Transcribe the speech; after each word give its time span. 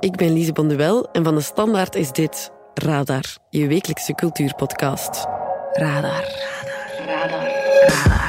Ik 0.00 0.16
ben 0.16 0.32
Lise 0.32 0.52
Bonduel 0.52 1.08
en 1.12 1.24
van 1.24 1.34
de 1.34 1.40
Standaard 1.40 1.94
is 1.94 2.12
dit 2.12 2.50
Radar, 2.74 3.24
je 3.50 3.66
wekelijkse 3.66 4.14
cultuurpodcast. 4.14 5.26
Radar, 5.72 6.02
radar, 6.02 7.06
radar, 7.06 7.48
radar. 7.86 8.28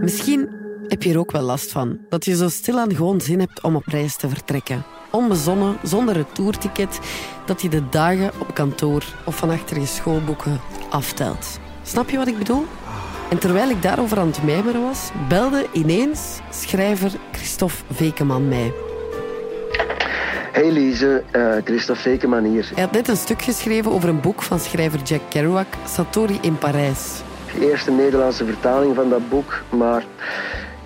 Misschien 0.00 0.48
heb 0.88 1.02
je 1.02 1.12
er 1.12 1.18
ook 1.18 1.30
wel 1.30 1.42
last 1.42 1.72
van. 1.72 1.98
Dat 2.08 2.24
je 2.24 2.36
zo 2.36 2.48
stilaan 2.48 2.94
gewoon 2.94 3.20
zin 3.20 3.40
hebt 3.40 3.62
om 3.62 3.76
op 3.76 3.86
reis 3.86 4.16
te 4.16 4.28
vertrekken. 4.28 4.84
Onbezonnen, 5.10 5.76
zonder 5.82 6.14
retourticket, 6.14 6.98
dat 7.44 7.62
je 7.62 7.68
de 7.68 7.88
dagen 7.88 8.30
op 8.38 8.54
kantoor 8.54 9.04
of 9.24 9.36
van 9.36 9.50
achter 9.50 9.80
je 9.80 9.86
schoolboeken 9.86 10.60
aftelt. 10.90 11.58
Snap 11.82 12.10
je 12.10 12.16
wat 12.16 12.28
ik 12.28 12.38
bedoel? 12.38 12.64
En 13.30 13.38
terwijl 13.38 13.70
ik 13.70 13.82
daarover 13.82 14.18
aan 14.18 14.26
het 14.26 14.42
mijmeren 14.42 14.82
was, 14.82 15.10
belde 15.28 15.66
ineens 15.72 16.38
schrijver 16.50 17.12
Christophe 17.32 17.76
Vekeman 17.92 18.48
mij. 18.48 18.72
Hey 20.52 20.70
Lise, 20.72 21.22
uh, 21.32 21.52
Christophe 21.64 22.02
Vekeman 22.02 22.44
hier. 22.44 22.70
Hij 22.74 22.82
had 22.82 22.92
net 22.92 23.08
een 23.08 23.16
stuk 23.16 23.42
geschreven 23.42 23.92
over 23.92 24.08
een 24.08 24.20
boek 24.20 24.42
van 24.42 24.60
schrijver 24.60 25.02
Jack 25.02 25.20
Kerouac, 25.28 25.66
Satori 25.86 26.38
in 26.40 26.58
Parijs. 26.58 27.20
De 27.58 27.70
eerste 27.70 27.90
Nederlandse 27.90 28.44
vertaling 28.44 28.94
van 28.94 29.10
dat 29.10 29.28
boek, 29.28 29.62
maar 29.68 30.04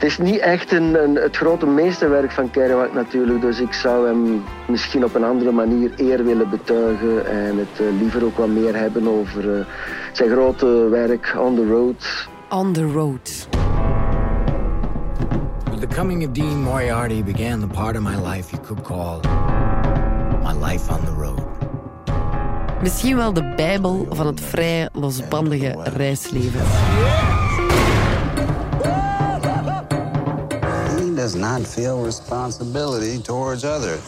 het 0.02 0.10
is 0.10 0.18
niet 0.18 0.38
echt 0.38 0.72
een, 0.72 1.02
een, 1.02 1.14
het 1.14 1.36
grote 1.36 1.66
meesterwerk 1.66 2.30
van 2.30 2.50
Kerouac 2.50 2.92
natuurlijk, 2.92 3.40
dus 3.40 3.60
ik 3.60 3.72
zou 3.72 4.06
hem 4.06 4.42
misschien 4.68 5.04
op 5.04 5.14
een 5.14 5.24
andere 5.24 5.50
manier 5.50 5.90
eer 5.96 6.24
willen 6.24 6.50
betuigen 6.50 7.26
en 7.26 7.58
het 7.58 7.80
uh, 7.80 8.00
liever 8.00 8.24
ook 8.24 8.36
wat 8.36 8.48
meer 8.48 8.76
hebben 8.76 9.08
over 9.08 9.58
uh, 9.58 9.64
zijn 10.12 10.30
grote 10.30 10.66
werk 10.90 11.36
On 11.38 11.54
the 11.54 11.66
Road. 11.66 12.28
On 12.48 12.72
the 12.72 12.84
Road. 12.84 13.48
With 15.70 15.80
the 15.80 15.96
coming 15.96 16.26
of 16.26 16.32
Dean 16.32 16.62
Moriarty 16.62 17.22
began 17.22 17.60
the 17.60 17.66
part 17.66 17.96
of 17.96 18.02
my 18.02 18.16
life 18.32 18.50
you 18.50 18.62
could 18.62 18.82
call 18.82 19.20
my 20.42 20.70
life 20.70 20.90
on 20.90 21.04
the 21.04 21.14
road. 21.18 21.42
Misschien 22.80 23.16
wel 23.16 23.32
de 23.32 23.52
bijbel 23.56 24.06
van 24.10 24.26
het 24.26 24.40
vrije, 24.40 24.88
losbandige 24.92 25.76
reisleven. 25.96 26.60
Does 31.22 31.34
not 31.34 31.66
feel 31.66 32.04
responsibility 32.04 33.20
towards 33.20 33.64
others. 33.64 34.00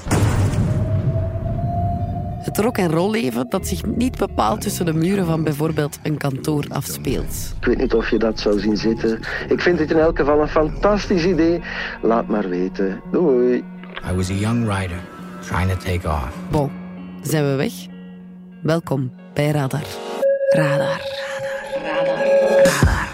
Het 2.39 2.59
rock 2.59 2.79
en 2.79 2.91
roll 2.91 3.11
leven 3.11 3.47
dat 3.49 3.67
zich 3.67 3.85
niet 3.85 4.19
bepaalt 4.19 4.61
tussen 4.61 4.87
de 4.87 4.93
muren 4.93 5.27
van 5.27 5.45
bijvoorbeeld 5.45 5.99
een 6.03 6.17
kantoor 6.17 6.65
afspeelt. 6.69 7.55
Ik 7.61 7.67
weet 7.67 7.79
niet 7.79 7.95
of 7.95 8.11
je 8.11 8.19
dat 8.19 8.41
zou 8.41 8.61
zien 8.61 8.77
zitten. 8.77 9.21
Ik 9.49 9.61
vind 9.61 9.79
het 9.79 9.91
in 9.91 9.99
elk 9.99 10.19
geval 10.19 10.41
een 10.41 10.49
fantastisch 10.49 11.25
idee. 11.25 11.61
Laat 12.03 12.29
maar 12.29 12.49
weten. 12.49 13.01
Doei. 13.13 13.65
I 14.11 14.15
was 14.15 14.31
a 14.31 14.35
young 14.35 14.65
writer 14.67 15.01
trying 15.47 15.71
to 15.71 15.77
take 15.77 16.09
off. 16.09 16.37
Bon, 16.51 16.71
zijn 17.23 17.45
we 17.51 17.55
weg? 17.55 17.73
Welkom 18.63 19.13
bij 19.35 19.51
Radar. 19.51 19.83
Radar. 20.49 20.79
Radar. 20.79 21.01
Radar. 21.83 22.65
Radar. 22.65 23.14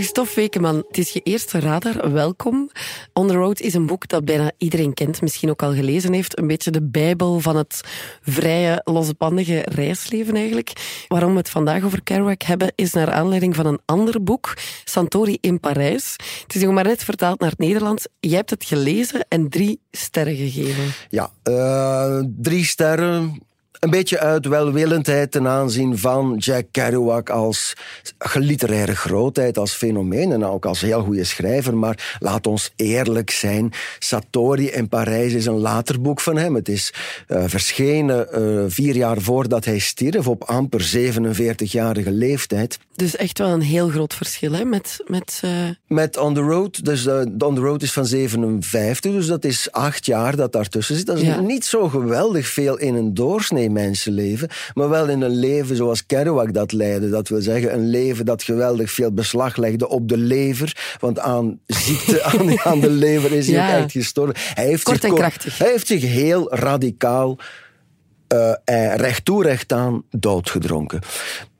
Christophe 0.00 0.34
Wekeman, 0.34 0.84
het 0.88 0.98
is 0.98 1.10
je 1.10 1.20
eerste 1.20 1.60
radar. 1.60 2.12
Welkom. 2.12 2.70
On 3.12 3.28
the 3.28 3.34
Road 3.34 3.60
is 3.60 3.74
een 3.74 3.86
boek 3.86 4.08
dat 4.08 4.24
bijna 4.24 4.52
iedereen 4.58 4.94
kent, 4.94 5.20
misschien 5.20 5.50
ook 5.50 5.62
al 5.62 5.74
gelezen 5.74 6.12
heeft. 6.12 6.38
Een 6.38 6.46
beetje 6.46 6.70
de 6.70 6.82
bijbel 6.82 7.40
van 7.40 7.56
het 7.56 7.80
vrije, 8.22 8.80
losbandige 8.84 9.62
reisleven 9.68 10.34
eigenlijk. 10.34 11.04
Waarom 11.08 11.32
we 11.32 11.38
het 11.38 11.50
vandaag 11.50 11.84
over 11.84 12.02
Kerouac 12.02 12.42
hebben, 12.42 12.72
is 12.74 12.92
naar 12.92 13.10
aanleiding 13.10 13.56
van 13.56 13.66
een 13.66 13.80
ander 13.84 14.22
boek, 14.22 14.56
Santori 14.84 15.38
in 15.40 15.60
Parijs. 15.60 16.16
Het 16.42 16.54
is 16.54 16.62
nog 16.62 16.74
maar 16.74 16.84
net 16.84 17.04
vertaald 17.04 17.40
naar 17.40 17.50
het 17.50 17.58
Nederlands. 17.58 18.06
Jij 18.20 18.36
hebt 18.36 18.50
het 18.50 18.64
gelezen 18.64 19.26
en 19.28 19.48
drie 19.48 19.80
sterren 19.90 20.36
gegeven. 20.36 20.84
Ja, 21.08 21.30
uh, 21.44 22.22
drie 22.36 22.64
sterren 22.64 23.42
een 23.80 23.90
beetje 23.90 24.18
uit 24.18 24.46
welwillendheid 24.46 25.30
ten 25.30 25.48
aanzien 25.48 25.98
van 25.98 26.36
Jack 26.36 26.64
Kerouac 26.70 27.30
als 27.30 27.76
literaire 28.34 28.96
grootheid, 28.96 29.58
als 29.58 29.72
fenomeen 29.72 30.32
en 30.32 30.44
ook 30.44 30.66
als 30.66 30.80
heel 30.80 31.02
goede 31.02 31.24
schrijver. 31.24 31.76
Maar 31.76 32.16
laat 32.18 32.46
ons 32.46 32.72
eerlijk 32.76 33.30
zijn, 33.30 33.72
Satori 33.98 34.66
in 34.66 34.88
Parijs 34.88 35.32
is 35.32 35.46
een 35.46 35.58
later 35.58 36.00
boek 36.00 36.20
van 36.20 36.36
hem. 36.36 36.54
Het 36.54 36.68
is 36.68 36.92
uh, 37.28 37.44
verschenen 37.46 38.28
uh, 38.38 38.64
vier 38.68 38.96
jaar 38.96 39.20
voordat 39.20 39.64
hij 39.64 39.78
stierf, 39.78 40.28
op 40.28 40.44
amper 40.44 40.92
47-jarige 40.96 42.10
leeftijd. 42.10 42.78
Dus 42.94 43.16
echt 43.16 43.38
wel 43.38 43.48
een 43.48 43.60
heel 43.60 43.88
groot 43.88 44.14
verschil 44.14 44.52
hè? 44.52 44.64
met... 44.64 45.04
Met, 45.06 45.40
uh... 45.44 45.50
met 45.86 46.16
On 46.16 46.34
the 46.34 46.40
Road. 46.40 46.84
Dus 46.84 47.06
On 47.38 47.54
the 47.54 47.60
Road 47.60 47.82
is 47.82 47.92
van 47.92 48.06
57, 48.06 49.12
dus 49.12 49.26
dat 49.26 49.44
is 49.44 49.72
acht 49.72 50.06
jaar 50.06 50.36
dat 50.36 50.52
daartussen 50.52 50.96
zit. 50.96 51.06
Dat 51.06 51.16
is 51.16 51.22
ja. 51.22 51.40
niet 51.40 51.64
zo 51.64 51.88
geweldig 51.88 52.48
veel 52.48 52.78
in 52.78 52.94
een 52.94 53.14
doorsnee 53.14 53.69
mensenleven, 53.70 54.48
maar 54.74 54.88
wel 54.88 55.08
in 55.08 55.20
een 55.20 55.38
leven 55.38 55.76
zoals 55.76 56.06
Kerouac 56.06 56.54
dat 56.54 56.72
leidde. 56.72 57.08
Dat 57.08 57.28
wil 57.28 57.40
zeggen, 57.40 57.74
een 57.74 57.88
leven 57.90 58.24
dat 58.24 58.42
geweldig 58.42 58.90
veel 58.90 59.12
beslag 59.12 59.56
legde 59.56 59.88
op 59.88 60.08
de 60.08 60.16
lever, 60.16 60.96
want 61.00 61.18
aan 61.18 61.60
ziekte 61.66 62.22
aan, 62.30 62.60
aan 62.60 62.80
de 62.80 62.90
lever 62.90 63.32
is 63.32 63.46
hij 63.46 63.54
ja. 63.56 63.76
ook 63.76 63.82
echt 63.82 63.92
gestorven. 63.92 64.34
Hij 64.54 64.66
heeft 64.66 64.82
Kort 64.82 65.00
zich, 65.00 65.10
en 65.10 65.16
krachtig. 65.16 65.58
Hij 65.58 65.70
heeft 65.70 65.86
zich 65.86 66.02
heel 66.02 66.54
radicaal 66.54 67.38
uh, 68.34 68.94
recht 68.94 69.24
toe 69.24 69.42
recht 69.42 69.72
aan 69.72 70.04
doodgedronken. 70.10 71.00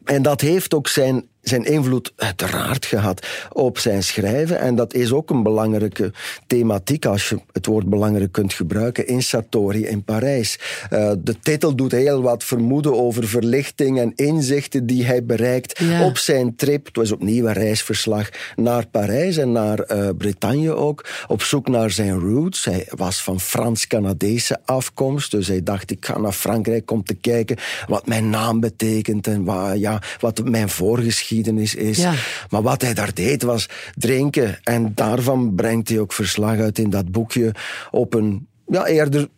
En 0.04 0.22
dat 0.22 0.40
heeft 0.40 0.74
ook 0.74 0.88
zijn 0.88 1.28
zijn 1.42 1.64
invloed 1.64 2.12
uiteraard 2.16 2.86
gehad 2.86 3.26
op 3.52 3.78
zijn 3.78 4.02
schrijven. 4.02 4.58
En 4.58 4.74
dat 4.74 4.94
is 4.94 5.12
ook 5.12 5.30
een 5.30 5.42
belangrijke 5.42 6.12
thematiek, 6.46 7.06
als 7.06 7.28
je 7.28 7.40
het 7.52 7.66
woord 7.66 7.88
belangrijk 7.88 8.32
kunt 8.32 8.52
gebruiken, 8.52 9.06
in 9.06 9.22
Satori 9.22 9.86
in 9.86 10.04
Parijs. 10.04 10.58
Uh, 10.92 11.12
de 11.18 11.40
titel 11.40 11.74
doet 11.74 11.92
heel 11.92 12.22
wat 12.22 12.44
vermoeden 12.44 12.96
over 12.96 13.28
verlichting 13.28 13.98
en 13.98 14.12
inzichten 14.14 14.86
die 14.86 15.04
hij 15.04 15.24
bereikt 15.24 15.78
ja. 15.78 16.04
op 16.04 16.18
zijn 16.18 16.56
trip. 16.56 16.86
Het 16.86 16.96
was 16.96 17.12
opnieuw 17.12 17.46
een 17.46 17.52
reisverslag 17.52 18.28
naar 18.56 18.86
Parijs 18.86 19.36
en 19.36 19.52
naar 19.52 19.92
uh, 19.92 20.08
Bretagne 20.18 20.74
ook. 20.74 21.08
Op 21.26 21.42
zoek 21.42 21.68
naar 21.68 21.90
zijn 21.90 22.18
roots. 22.18 22.64
Hij 22.64 22.86
was 22.90 23.22
van 23.22 23.40
Frans-Canadese 23.40 24.58
afkomst, 24.64 25.30
dus 25.30 25.46
hij 25.46 25.62
dacht 25.62 25.90
ik 25.90 26.04
ga 26.04 26.18
naar 26.18 26.32
Frankrijk 26.32 26.90
om 26.90 27.04
te 27.04 27.14
kijken 27.14 27.56
wat 27.86 28.06
mijn 28.06 28.30
naam 28.30 28.60
betekent 28.60 29.26
en 29.26 29.44
wat, 29.44 29.78
ja, 29.78 30.02
wat 30.20 30.44
mijn 30.44 30.68
voorgeschiedenis 30.68 31.28
is. 31.30 31.96
Ja. 31.96 32.14
Maar 32.50 32.62
wat 32.62 32.82
hij 32.82 32.94
daar 32.94 33.14
deed 33.14 33.42
was 33.42 33.68
drinken. 33.94 34.58
En 34.62 34.92
daarvan 34.94 35.54
brengt 35.54 35.88
hij 35.88 35.98
ook 35.98 36.12
verslag 36.12 36.58
uit 36.58 36.78
in 36.78 36.90
dat 36.90 37.10
boekje 37.10 37.54
op 37.90 38.14
een 38.14 38.48
ja, 38.66 38.86
eerder 38.86 39.28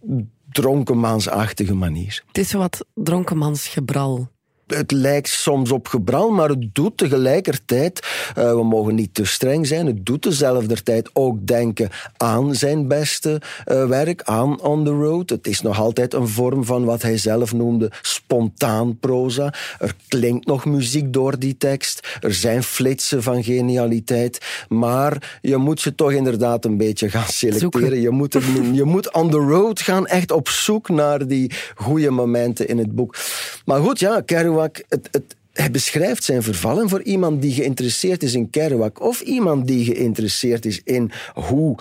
dronkenmansachtige 0.50 1.74
manier. 1.74 2.22
Het 2.26 2.38
is 2.38 2.52
wat 2.52 2.86
dronkenmansgebral 2.94 4.30
het 4.66 4.90
lijkt 4.90 5.28
soms 5.28 5.70
op 5.70 5.88
gebral, 5.88 6.30
maar 6.30 6.48
het 6.48 6.74
doet 6.74 6.96
tegelijkertijd, 6.96 8.06
uh, 8.38 8.50
we 8.50 8.64
mogen 8.64 8.94
niet 8.94 9.14
te 9.14 9.24
streng 9.24 9.66
zijn, 9.66 9.86
het 9.86 10.06
doet 10.06 10.22
dezelfde 10.22 10.82
tijd 10.82 11.10
ook 11.12 11.46
denken 11.46 11.90
aan 12.16 12.54
zijn 12.54 12.88
beste 12.88 13.40
uh, 13.66 13.86
werk, 13.86 14.22
aan 14.22 14.60
On 14.60 14.84
the 14.84 14.90
Road. 14.90 15.30
Het 15.30 15.46
is 15.46 15.60
nog 15.60 15.78
altijd 15.78 16.14
een 16.14 16.28
vorm 16.28 16.64
van 16.64 16.84
wat 16.84 17.02
hij 17.02 17.18
zelf 17.18 17.52
noemde 17.52 17.90
spontaan 18.02 18.98
proza. 18.98 19.54
Er 19.78 19.94
klinkt 20.08 20.46
nog 20.46 20.64
muziek 20.64 21.12
door 21.12 21.38
die 21.38 21.56
tekst, 21.56 22.18
er 22.20 22.34
zijn 22.34 22.62
flitsen 22.62 23.22
van 23.22 23.44
genialiteit, 23.44 24.64
maar 24.68 25.38
je 25.40 25.56
moet 25.56 25.80
ze 25.80 25.94
toch 25.94 26.12
inderdaad 26.12 26.64
een 26.64 26.76
beetje 26.76 27.10
gaan 27.10 27.28
selecteren. 27.28 28.00
Je 28.00 28.10
moet, 28.10 28.34
er, 28.34 28.42
je 28.72 28.84
moet 28.84 29.12
on 29.12 29.30
the 29.30 29.36
road 29.36 29.80
gaan, 29.80 30.06
echt 30.06 30.30
op 30.30 30.48
zoek 30.48 30.88
naar 30.88 31.26
die 31.26 31.52
goede 31.74 32.10
momenten 32.10 32.68
in 32.68 32.78
het 32.78 32.94
boek. 32.94 33.16
Maar 33.64 33.80
goed, 33.80 33.98
ja, 33.98 34.20
Kerouac 34.20 34.61
het, 34.62 35.08
het, 35.10 35.36
hij 35.52 35.70
beschrijft 35.70 36.24
zijn 36.24 36.42
vervallen 36.42 36.88
voor 36.88 37.02
iemand 37.02 37.42
die 37.42 37.52
geïnteresseerd 37.52 38.22
is 38.22 38.34
in 38.34 38.50
Kerouac 38.50 39.00
of 39.00 39.20
iemand 39.20 39.66
die 39.66 39.84
geïnteresseerd 39.84 40.64
is 40.64 40.80
in 40.84 41.10
hoe 41.34 41.78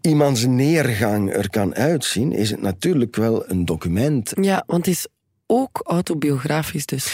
iemands 0.00 0.46
neergang 0.46 1.34
er 1.34 1.50
kan 1.50 1.74
uitzien, 1.74 2.32
is 2.32 2.50
het 2.50 2.60
natuurlijk 2.60 3.16
wel 3.16 3.50
een 3.50 3.64
document. 3.64 4.32
Ja, 4.40 4.62
want 4.66 4.86
het 4.86 4.94
is 4.94 5.06
ook 5.46 5.80
autobiografisch 5.84 6.86
dus. 6.86 7.06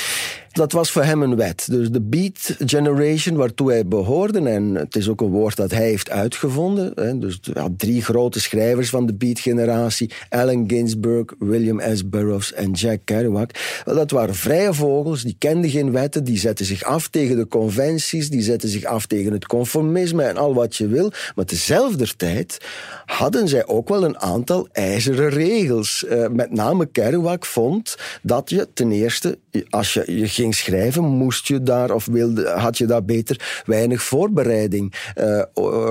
Dat 0.55 0.73
was 0.73 0.91
voor 0.91 1.05
hem 1.05 1.23
een 1.23 1.37
wet. 1.37 1.67
Dus 1.71 1.91
de 1.91 2.01
Beat 2.01 2.56
Generation, 2.59 3.37
waartoe 3.37 3.71
hij 3.71 3.87
behoorde, 3.87 4.49
en 4.49 4.75
het 4.75 4.97
is 4.97 5.09
ook 5.09 5.21
een 5.21 5.31
woord 5.31 5.56
dat 5.56 5.71
hij 5.71 5.85
heeft 5.85 6.11
uitgevonden. 6.11 6.93
Hè, 6.95 7.19
dus 7.19 7.41
drie 7.77 8.03
grote 8.03 8.41
schrijvers 8.41 8.91
van 8.91 9.06
de 9.06 9.15
Beat-generatie: 9.15 10.11
Allen 10.29 10.65
Ginsberg, 10.67 11.35
William 11.39 11.81
S. 11.95 12.09
Burroughs 12.09 12.53
en 12.53 12.71
Jack 12.71 12.99
Kerouac. 13.05 13.51
Dat 13.85 14.11
waren 14.11 14.35
vrije 14.35 14.75
vogels, 14.75 15.23
die 15.23 15.37
kenden 15.39 15.71
geen 15.71 15.93
wetten, 15.93 16.25
die 16.25 16.39
zetten 16.39 16.67
zich 16.67 16.83
af 16.83 17.09
tegen 17.09 17.37
de 17.37 17.49
conventies, 17.49 18.31
die 18.31 18.43
zetten 18.43 18.69
zich 18.69 18.85
af 18.85 19.07
tegen 19.07 19.33
het 19.33 19.47
conformisme 19.47 20.23
en 20.23 20.37
al 20.37 20.55
wat 20.55 20.77
je 20.77 20.87
wil. 20.87 21.12
Maar 21.35 21.45
tezelfde 21.45 22.17
tijd 22.17 22.59
hadden 23.05 23.49
zij 23.49 23.67
ook 23.67 23.89
wel 23.89 24.05
een 24.05 24.19
aantal 24.19 24.69
ijzeren 24.73 25.29
regels. 25.29 26.05
Uh, 26.09 26.29
met 26.29 26.50
name 26.50 26.87
Kerouac 26.87 27.47
vond 27.47 27.97
dat 28.23 28.50
je 28.50 28.69
ten 28.75 28.93
eerste, 28.93 29.39
als 29.71 29.93
je, 29.93 30.17
je 30.19 30.29
ging 30.29 30.55
schrijven, 30.55 31.05
moest 31.05 31.49
je 31.49 31.62
daar 31.62 31.91
of 31.91 32.06
wilde, 32.06 32.49
had 32.49 32.79
je 32.79 32.87
daar 32.87 33.05
beter 33.05 33.62
weinig 33.67 34.03
voorbereiding 34.03 34.95
uh, 35.19 35.43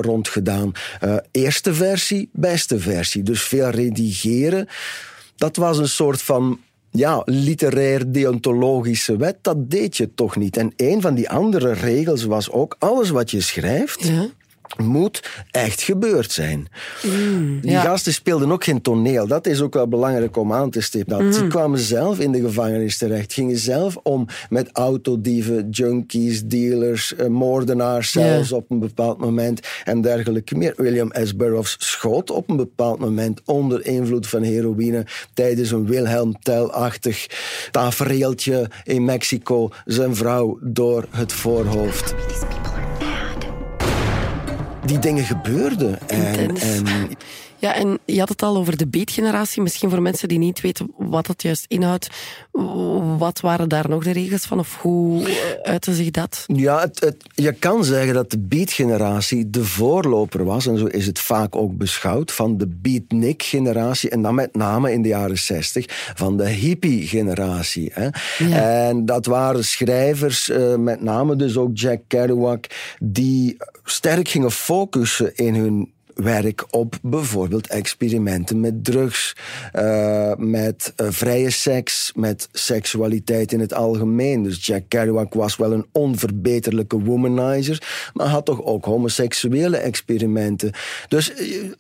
rond 0.02 0.28
gedaan. 0.28 0.72
Uh, 1.04 1.16
eerste 1.32 1.74
versie, 1.74 2.30
beste 2.32 2.80
versie. 2.80 3.24
Dus 3.24 3.42
veel 3.42 3.70
redigeren. 3.70 4.68
Dat 5.36 5.56
was 5.56 5.78
een 5.78 5.88
soort 5.88 6.22
van 6.22 6.60
ja, 6.92 7.22
literair 7.26 8.12
deontologische 8.12 9.18
wet, 9.18 9.38
dat 9.42 9.70
deed 9.70 9.98
je 9.98 10.14
toch 10.16 10.36
niet. 10.36 10.58
En 10.58 10.74
een 10.76 11.02
van 11.02 11.16
die 11.16 11.30
andere 11.30 11.74
regels 11.74 12.24
was 12.24 12.52
ook, 12.52 12.76
alles 12.80 13.10
wat 13.10 13.32
je 13.32 13.42
schrijft, 13.42 14.04
ja 14.04 14.30
moet 14.78 15.44
echt 15.52 15.82
gebeurd 15.82 16.32
zijn. 16.32 16.68
Mm, 17.04 17.60
die 17.62 17.78
gasten 17.78 18.14
speelden 18.14 18.52
ook 18.52 18.64
geen 18.64 18.82
toneel. 18.82 19.28
Dat 19.28 19.48
is 19.48 19.62
ook 19.62 19.74
wel 19.74 19.88
belangrijk 19.88 20.38
om 20.38 20.54
aan 20.54 20.70
te 20.70 20.82
stippen. 20.82 21.26
Mm. 21.26 21.32
Die 21.32 21.48
kwamen 21.48 21.80
zelf 21.80 22.20
in 22.20 22.32
de 22.32 22.42
gevangenis 22.42 22.98
terecht. 22.98 23.34
Gingen 23.34 23.58
zelf 23.58 23.98
om 24.04 24.28
met 24.50 24.70
autodieven, 24.72 25.70
junkies, 25.70 26.46
dealers, 26.46 27.16
eh, 27.16 27.28
moordenaars 27.28 28.12
zelfs 28.12 28.52
op 28.52 28.72
een 28.72 28.80
bepaald 28.80 29.18
moment 29.18 29.60
en 29.84 30.02
dergelijke 30.02 30.56
meer. 30.56 30.74
William 30.78 31.12
S. 31.24 31.36
Burroughs 31.36 31.76
schoot 31.80 32.32
op 32.32 32.50
een 32.50 32.58
bepaald 32.58 33.00
moment 33.00 33.42
onder 33.46 33.86
invloed 33.86 34.28
van 34.28 34.42
heroïne 34.42 35.06
tijdens 35.34 35.72
een 35.72 35.86
Wilhelm 35.86 36.40
Tell-achtig 36.40 37.28
tafereeltje 37.72 38.70
in 38.84 39.06
Mexico 39.06 39.70
zijn 39.86 40.16
vrouw 40.16 40.58
door 40.62 41.06
het 41.10 41.34
voorhoofd 41.34 42.16
die 44.94 45.02
dingen 45.02 45.24
gebeurden. 45.24 46.00
En, 46.08 46.58
en, 46.58 46.86
ja, 47.64 47.76
en 47.76 48.00
je 48.06 48.20
had 48.20 48.30
het 48.30 48.42
al 48.42 48.58
over 48.58 48.78
de 48.78 48.88
beetgeneratie. 48.88 49.62
Misschien 49.62 49.90
voor 49.90 50.02
mensen 50.02 50.28
die 50.28 50.38
niet 50.38 50.62
weten 50.62 50.92
wat 50.98 51.26
dat 51.26 51.42
juist 51.42 51.66
inhoudt. 51.68 52.10
Wat 53.18 53.40
waren 53.40 53.70
daar 53.70 53.90
nog 53.90 54.04
de 54.04 54.12
regels 54.12 54.46
van? 54.46 54.60
Of 54.60 54.78
hoe 54.82 55.28
uitte 55.62 55.94
zich 55.94 56.12
dat? 56.12 56.44
Ja, 56.48 56.80
het, 56.80 57.00
het, 57.00 57.16
je 57.36 57.52
kan 57.52 57.84
zeggen 57.84 58.14
dat 58.14 58.32
de 58.32 58.40
beatgeneratie 58.40 59.50
de 59.50 59.64
voorloper 59.64 60.46
was. 60.46 60.68
En 60.68 60.78
zo 60.78 60.86
is 60.86 61.06
het 61.06 61.20
vaak 61.20 61.56
ook 61.56 61.78
beschouwd. 61.78 62.32
Van 62.32 62.58
de 62.58 62.68
beatnik-generatie. 62.68 64.10
En 64.10 64.22
dan 64.22 64.36
met 64.36 64.56
name 64.56 64.92
in 64.92 65.02
de 65.02 65.08
jaren 65.08 65.40
zestig 65.40 65.86
van 66.16 66.38
de 66.38 66.50
hippie-generatie. 66.50 67.94
En 68.52 69.06
dat 69.06 69.26
waren 69.26 69.66
schrijvers, 69.66 70.50
eh, 70.50 70.76
met 70.76 71.02
name 71.02 71.36
dus 71.36 71.58
ook 71.58 71.78
Jack 71.78 72.02
Kerouac, 72.08 72.66
die 73.00 73.58
sterk 73.84 74.28
gingen 74.28 74.52
focussen 74.52 75.36
in 75.36 75.56
hun 75.56 75.92
werk 76.16 76.66
op 76.70 76.96
bijvoorbeeld 77.02 77.68
experimenten 77.68 78.60
met 78.60 78.84
drugs, 78.84 79.36
uh, 79.74 80.36
met 80.36 80.94
uh, 80.98 81.08
vrije 81.10 81.50
seks, 81.50 82.12
met 82.16 82.48
seksualiteit 82.52 83.52
in 83.52 83.60
het 83.60 83.74
algemeen. 83.74 84.44
Dus 84.44 84.66
Jack 84.66 84.84
Kerouac 84.88 85.34
was 85.34 85.56
wel 85.56 85.72
een 85.72 85.86
onverbeterlijke 85.92 87.00
womanizer, 87.00 88.10
maar 88.14 88.28
had 88.28 88.46
toch 88.46 88.64
ook 88.64 88.86
homoseksuele 88.86 89.78
experimenten. 89.78 90.72
Dus 91.08 91.32
uh, 91.42 91.72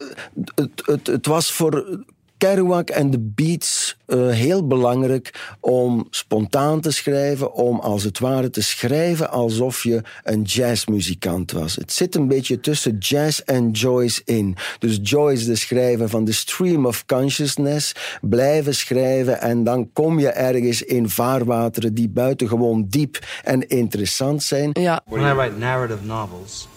het, 0.56 0.70
het, 0.86 1.08
het 1.08 1.26
was 1.26 1.52
voor 1.52 2.04
Kerouac 2.44 2.90
en 2.90 3.10
de 3.10 3.20
beats 3.20 3.98
uh, 4.08 4.30
heel 4.30 4.68
belangrijk 4.68 5.56
om 5.60 6.08
spontaan 6.10 6.82
te 6.82 6.92
schrijven, 6.92 7.54
om 7.54 7.80
als 7.80 8.04
het 8.04 8.20
ware 8.20 8.50
te 8.50 8.62
schrijven 8.62 9.30
alsof 9.30 9.84
je 9.84 10.02
een 10.24 10.42
jazzmuzikant 10.42 11.52
was. 11.52 11.76
Het 11.76 11.94
zit 11.94 12.16
een 12.16 12.28
beetje 12.28 12.60
tussen 12.60 12.98
jazz 12.98 13.40
en 13.40 13.72
Joyce 13.72 14.22
in. 14.26 14.56
Dus 14.80 15.00
Joyce, 15.02 15.46
de 15.46 15.56
schrijver 15.56 16.10
van 16.10 16.26
The 16.26 16.34
Stream 16.34 16.86
of 16.86 17.06
Consciousness, 17.06 17.96
blijven 18.22 18.76
schrijven 18.76 19.42
en 19.42 19.64
dan 19.64 19.90
kom 19.94 20.20
je 20.20 20.30
ergens 20.30 20.82
in 20.82 21.10
vaarwateren 21.10 21.94
die 21.94 22.10
buitengewoon 22.10 22.86
diep 22.90 23.20
en 23.44 23.68
interessant 23.68 24.44
zijn. 24.44 24.70
Ja. 24.74 25.02
When 25.06 25.32
I 25.32 25.34
write 25.34 25.58
narrative 25.58 26.06
novels 26.06 26.68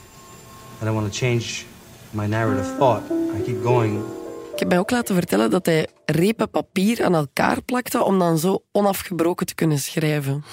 and 0.80 0.90
I 0.90 0.94
want 0.94 1.12
to 1.12 1.18
change 1.26 1.44
my 2.10 2.26
narrative 2.26 2.76
thought, 2.78 3.02
I 3.10 3.42
keep 3.42 3.64
going 3.64 4.02
ik 4.56 4.62
heb 4.62 4.70
mij 4.70 4.80
ook 4.80 4.90
laten 4.90 5.14
vertellen 5.14 5.50
dat 5.50 5.66
hij 5.66 5.86
repen 6.04 6.50
papier 6.50 7.04
aan 7.04 7.14
elkaar 7.14 7.62
plakte 7.62 8.04
om 8.04 8.18
dan 8.18 8.38
zo 8.38 8.64
onafgebroken 8.72 9.46
te 9.46 9.54
kunnen 9.54 9.78
schrijven. 9.78 10.44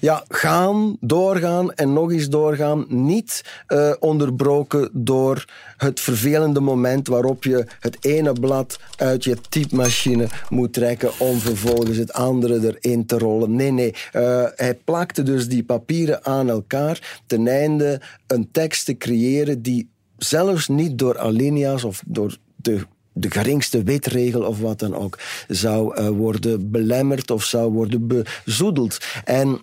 Ja, 0.00 0.24
gaan, 0.28 0.96
doorgaan 1.00 1.72
en 1.72 1.92
nog 1.92 2.12
eens 2.12 2.28
doorgaan. 2.28 2.84
Niet 2.88 3.44
uh, 3.68 3.92
onderbroken 3.98 4.90
door 4.92 5.44
het 5.76 6.00
vervelende 6.00 6.60
moment 6.60 7.08
waarop 7.08 7.44
je 7.44 7.66
het 7.80 8.04
ene 8.04 8.32
blad 8.32 8.78
uit 8.96 9.24
je 9.24 9.36
typemachine 9.48 10.28
moet 10.48 10.72
trekken 10.72 11.10
om 11.18 11.38
vervolgens 11.38 11.96
het 11.96 12.12
andere 12.12 12.76
erin 12.80 13.06
te 13.06 13.18
rollen. 13.18 13.56
Nee, 13.56 13.70
nee. 13.70 13.94
Uh, 14.12 14.44
hij 14.54 14.74
plakte 14.74 15.22
dus 15.22 15.48
die 15.48 15.64
papieren 15.64 16.24
aan 16.24 16.48
elkaar 16.48 17.20
ten 17.26 17.46
einde 17.46 18.00
een 18.26 18.48
tekst 18.52 18.84
te 18.84 18.96
creëren 18.96 19.62
die 19.62 19.90
zelfs 20.16 20.68
niet 20.68 20.98
door 20.98 21.18
alinea's 21.18 21.84
of 21.84 22.02
door 22.06 22.36
de 22.56 22.86
de 23.18 23.30
geringste 23.30 23.82
wetregel 23.82 24.42
of 24.42 24.58
wat 24.60 24.78
dan 24.78 24.94
ook 24.94 25.18
zou 25.48 26.00
uh, 26.00 26.08
worden 26.08 26.70
belemmerd 26.70 27.30
of 27.30 27.44
zou 27.44 27.72
worden 27.72 28.24
bezoedeld. 28.44 28.98
En 29.24 29.60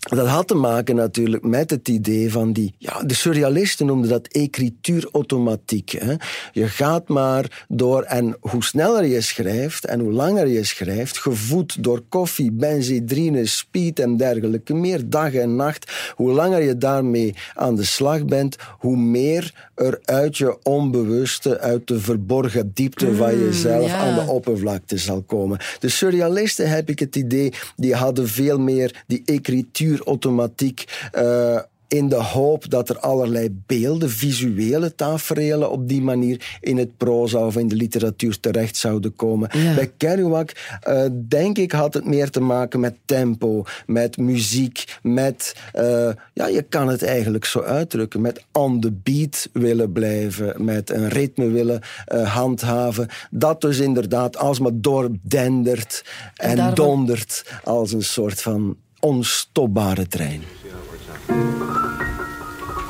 dat 0.00 0.26
had 0.26 0.48
te 0.48 0.54
maken 0.54 0.94
natuurlijk 0.94 1.44
met 1.44 1.70
het 1.70 1.88
idee 1.88 2.32
van 2.32 2.52
die... 2.52 2.74
Ja, 2.78 3.02
de 3.02 3.14
surrealisten 3.14 3.86
noemden 3.86 4.10
dat 4.10 4.26
écrituur 4.26 5.08
automatiek. 5.12 5.90
Hè. 5.90 6.14
Je 6.52 6.68
gaat 6.68 7.08
maar 7.08 7.64
door 7.68 8.02
en 8.02 8.36
hoe 8.40 8.64
sneller 8.64 9.04
je 9.04 9.20
schrijft 9.20 9.84
en 9.84 10.00
hoe 10.00 10.12
langer 10.12 10.46
je 10.46 10.64
schrijft, 10.64 11.18
gevoed 11.18 11.84
door 11.84 12.02
koffie, 12.08 12.52
benzidrine, 12.52 13.46
speed 13.46 13.98
en 13.98 14.16
dergelijke 14.16 14.74
meer, 14.74 15.08
dag 15.08 15.34
en 15.34 15.56
nacht, 15.56 15.92
hoe 16.14 16.32
langer 16.32 16.62
je 16.62 16.76
daarmee 16.76 17.34
aan 17.54 17.74
de 17.74 17.84
slag 17.84 18.24
bent, 18.24 18.56
hoe 18.78 18.96
meer 18.96 19.70
er 19.74 19.98
uit 20.02 20.36
je 20.36 20.58
onbewuste, 20.62 21.60
uit 21.60 21.86
de 21.86 22.00
verborgen 22.00 22.70
diepte 22.74 23.14
van 23.14 23.34
mm, 23.34 23.40
jezelf 23.40 23.92
aan 23.92 24.14
de 24.14 24.32
oppervlakte 24.32 24.98
zal 24.98 25.22
komen. 25.22 25.58
De 25.78 25.88
surrealisten, 25.88 26.70
heb 26.70 26.88
ik 26.88 26.98
het 26.98 27.16
idee, 27.16 27.52
die 27.76 27.94
hadden 27.94 28.28
veel 28.28 28.58
meer 28.58 29.04
die 29.06 29.22
écrituur 29.24 29.89
automatiek 29.98 31.08
uh, 31.18 31.58
in 31.90 32.08
de 32.08 32.22
hoop 32.22 32.70
dat 32.70 32.88
er 32.88 32.98
allerlei 32.98 33.60
beelden, 33.66 34.10
visuele 34.10 34.94
tafereelen 34.94 35.70
op 35.70 35.88
die 35.88 36.02
manier 36.02 36.58
in 36.60 36.76
het 36.76 36.96
proza 36.96 37.46
of 37.46 37.56
in 37.56 37.68
de 37.68 37.74
literatuur 37.74 38.40
terecht 38.40 38.76
zouden 38.76 39.16
komen. 39.16 39.50
Bij 39.74 39.92
Kerouac, 39.96 40.52
uh, 40.88 41.04
denk 41.28 41.58
ik, 41.58 41.72
had 41.72 41.94
het 41.94 42.04
meer 42.04 42.30
te 42.30 42.40
maken 42.40 42.80
met 42.80 42.96
tempo, 43.04 43.64
met 43.86 44.16
muziek, 44.16 44.98
met, 45.02 45.56
uh, 45.74 46.10
ja, 46.34 46.46
je 46.46 46.62
kan 46.62 46.88
het 46.88 47.02
eigenlijk 47.02 47.44
zo 47.44 47.60
uitdrukken, 47.60 48.20
met 48.20 48.44
on 48.52 48.80
the 48.80 48.92
beat 48.92 49.48
willen 49.52 49.92
blijven, 49.92 50.64
met 50.64 50.90
een 50.90 51.08
ritme 51.08 51.48
willen 51.48 51.80
uh, 52.14 52.34
handhaven. 52.34 53.08
Dat 53.30 53.60
dus 53.60 53.78
inderdaad 53.78 54.36
alsmaar 54.36 54.72
doordendert 54.74 56.04
en, 56.34 56.58
en 56.58 56.74
dondert 56.74 57.44
als 57.64 57.92
een 57.92 58.02
soort 58.02 58.42
van 58.42 58.76
onstopbare 59.00 60.06
trein. 60.06 60.42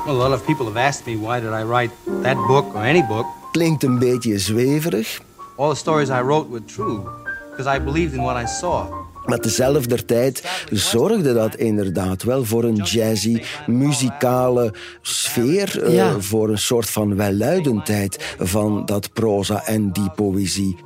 Well, 0.07 0.15
a 0.15 0.29
lot 0.29 0.33
of 0.33 0.45
people 0.45 0.67
have 0.67 0.87
asked 0.87 1.07
me 1.07 1.17
why 1.17 1.41
did 1.41 1.53
I 1.53 1.63
write 1.63 1.91
that 2.23 2.37
book 2.47 2.75
or 2.75 2.85
any 2.85 3.07
book. 3.07 3.27
Klinkt 3.53 3.83
een 3.83 3.99
beetje 3.99 4.39
zweverig. 4.39 5.21
All 5.57 5.71
the 5.71 5.77
stories 5.77 6.09
I 6.09 6.21
wrote 6.21 6.51
were 6.51 6.65
true 6.65 7.03
because 7.51 7.77
I 7.77 7.81
believed 7.85 8.15
in 8.15 8.23
what 8.23 8.43
I 8.43 8.47
saw. 8.47 9.09
Maar 9.25 9.39
tezelfde 9.39 10.05
tijd 10.05 10.65
zorgde 10.71 11.35
dat 11.35 11.55
inderdaad 11.55 12.23
wel 12.23 12.45
voor 12.45 12.65
een 12.65 12.77
jazzy, 12.77 13.43
muzikale 13.67 14.75
sfeer. 15.03 15.83
Eh, 15.85 15.95
ja. 15.95 16.11
Uh, 16.11 16.15
voor 16.19 16.49
een 16.49 16.59
soort 16.59 16.91
van 16.91 17.17
welluidendheid 17.17 18.35
van 18.39 18.85
dat 18.85 19.13
proza 19.13 19.67
en 19.67 19.93
die 19.93 20.11
poëzie. 20.11 20.77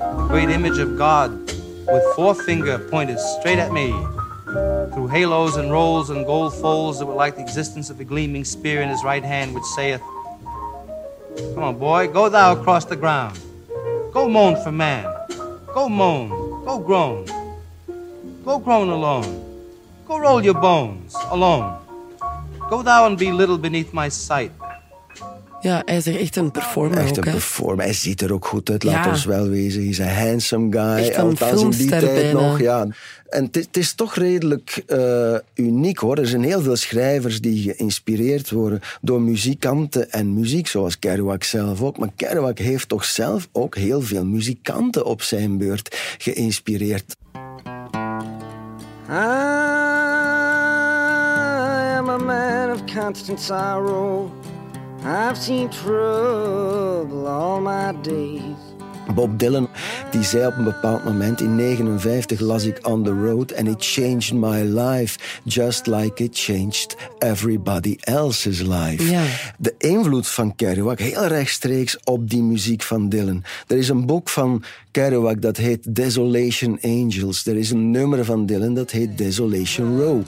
The 0.00 0.26
great 0.28 0.48
image 0.48 0.78
of 0.78 0.96
God 0.96 1.30
with 1.86 2.02
forefinger 2.16 2.78
pointed 2.90 3.20
straight 3.20 3.58
at 3.58 3.70
me. 3.70 3.90
Through 4.94 5.08
halos 5.08 5.56
and 5.56 5.70
rolls 5.70 6.08
and 6.08 6.24
gold 6.24 6.54
folds 6.54 6.98
that 6.98 7.06
were 7.06 7.14
like 7.14 7.36
the 7.36 7.42
existence 7.42 7.90
of 7.90 8.00
a 8.00 8.04
gleaming 8.04 8.46
spear 8.46 8.80
in 8.80 8.88
his 8.88 9.04
right 9.04 9.22
hand, 9.22 9.54
which 9.54 9.64
saith, 9.76 10.00
Come 11.54 11.62
on, 11.62 11.78
boy, 11.78 12.08
go 12.08 12.30
thou 12.30 12.58
across 12.58 12.86
the 12.86 12.96
ground. 12.96 13.38
Go 14.10 14.26
moan 14.26 14.56
for 14.64 14.72
man. 14.72 15.04
Go 15.74 15.86
moan. 15.90 16.30
Go 16.64 16.78
groan. 16.78 17.26
Go 18.42 18.58
groan 18.58 18.88
alone. 18.88 19.68
Go 20.08 20.18
roll 20.18 20.42
your 20.42 20.54
bones 20.54 21.14
alone. 21.28 21.78
Go 22.70 22.80
thou 22.80 23.04
and 23.04 23.18
be 23.18 23.32
little 23.32 23.58
beneath 23.58 23.92
my 23.92 24.08
sight. 24.08 24.50
Ja, 25.62 25.82
hij 25.84 25.96
is 25.96 26.06
er 26.06 26.20
echt 26.20 26.36
een 26.36 26.50
performer 26.50 26.98
Echt 26.98 27.10
ook, 27.10 27.16
een 27.16 27.24
hè. 27.24 27.30
performer. 27.30 27.84
Hij 27.84 27.92
ziet 27.94 28.20
er 28.20 28.32
ook 28.32 28.46
goed 28.46 28.70
uit, 28.70 28.82
laat 28.82 29.04
Ja. 29.04 29.10
ons 29.10 29.24
wel 29.24 29.48
wezen. 29.48 29.80
Hij 29.80 29.90
is 29.90 29.98
een 29.98 30.08
handsome 30.28 30.72
guy. 30.72 31.04
Echt 31.06 31.16
een 31.16 31.22
althans 31.24 31.62
in 31.62 31.70
die 31.70 31.78
filmster 31.78 31.98
tijd 32.00 32.22
bijna. 32.32 32.40
nog. 32.48 32.60
Ja. 32.60 32.86
En 33.28 33.44
het 33.44 33.56
is- 33.56 33.64
het 33.66 33.76
is 33.76 33.92
toch 33.94 34.14
redelijk 34.16 34.82
eh, 34.86 35.34
uniek 35.54 35.98
hoor. 35.98 36.18
Er 36.18 36.26
zijn 36.26 36.42
heel 36.42 36.60
veel 36.60 36.76
schrijvers 36.76 37.40
die 37.40 37.62
geïnspireerd 37.72 38.50
worden 38.50 38.80
door 39.00 39.20
muzikanten 39.20 40.10
en 40.10 40.34
muziek, 40.34 40.66
zoals 40.66 40.98
Kerouac 40.98 41.44
zelf 41.44 41.82
ook. 41.82 41.98
Maar 41.98 42.08
Kerouac 42.16 42.58
heeft 42.58 42.88
toch 42.88 43.04
zelf 43.04 43.48
ook 43.52 43.76
heel 43.76 44.00
veel 44.02 44.24
muzikanten 44.24 45.04
op 45.04 45.22
zijn 45.22 45.58
beurt 45.58 45.96
geïnspireerd. 46.18 47.16
I 49.08 49.12
am 51.98 52.08
a 52.08 52.16
man 52.18 52.72
of 52.72 52.84
constant 52.94 53.40
sorrow. 53.40 54.26
I've 55.04 55.38
seen 55.38 55.70
trouble 55.70 57.26
all 57.26 57.60
my 57.60 57.92
days. 58.02 58.70
Bob 59.14 59.38
Dylan 59.38 59.68
die 60.10 60.22
zei 60.22 60.46
op 60.46 60.56
een 60.56 60.64
bepaald 60.64 61.04
moment 61.04 61.40
in 61.40 61.56
59 61.56 62.40
las 62.40 62.64
ik 62.64 62.78
On 62.88 63.04
the 63.04 63.12
Road 63.12 63.54
and 63.54 63.68
it 63.68 63.84
changed 63.84 64.32
my 64.32 64.62
life 64.62 65.40
just 65.44 65.86
like 65.86 66.22
it 66.24 66.38
changed 66.38 66.96
everybody 67.18 67.96
else's 68.00 68.60
life. 68.60 69.10
Ja. 69.10 69.22
De 69.58 69.74
invloed 69.78 70.28
van 70.28 70.54
Kerouac 70.56 70.98
heel 70.98 71.26
rechtstreeks 71.26 71.98
op 72.04 72.30
die 72.30 72.42
muziek 72.42 72.82
van 72.82 73.08
Dylan. 73.08 73.44
Er 73.66 73.76
is 73.76 73.88
een 73.88 74.06
boek 74.06 74.28
van 74.28 74.64
Kerouac 74.90 75.42
dat 75.42 75.56
heet 75.56 75.94
Desolation 75.94 76.78
Angels. 76.82 77.46
Er 77.46 77.56
is 77.56 77.70
een 77.70 77.90
nummer 77.90 78.24
van 78.24 78.46
Dylan 78.46 78.74
dat 78.74 78.90
heet 78.90 79.18
Desolation 79.18 80.00
Row. 80.00 80.22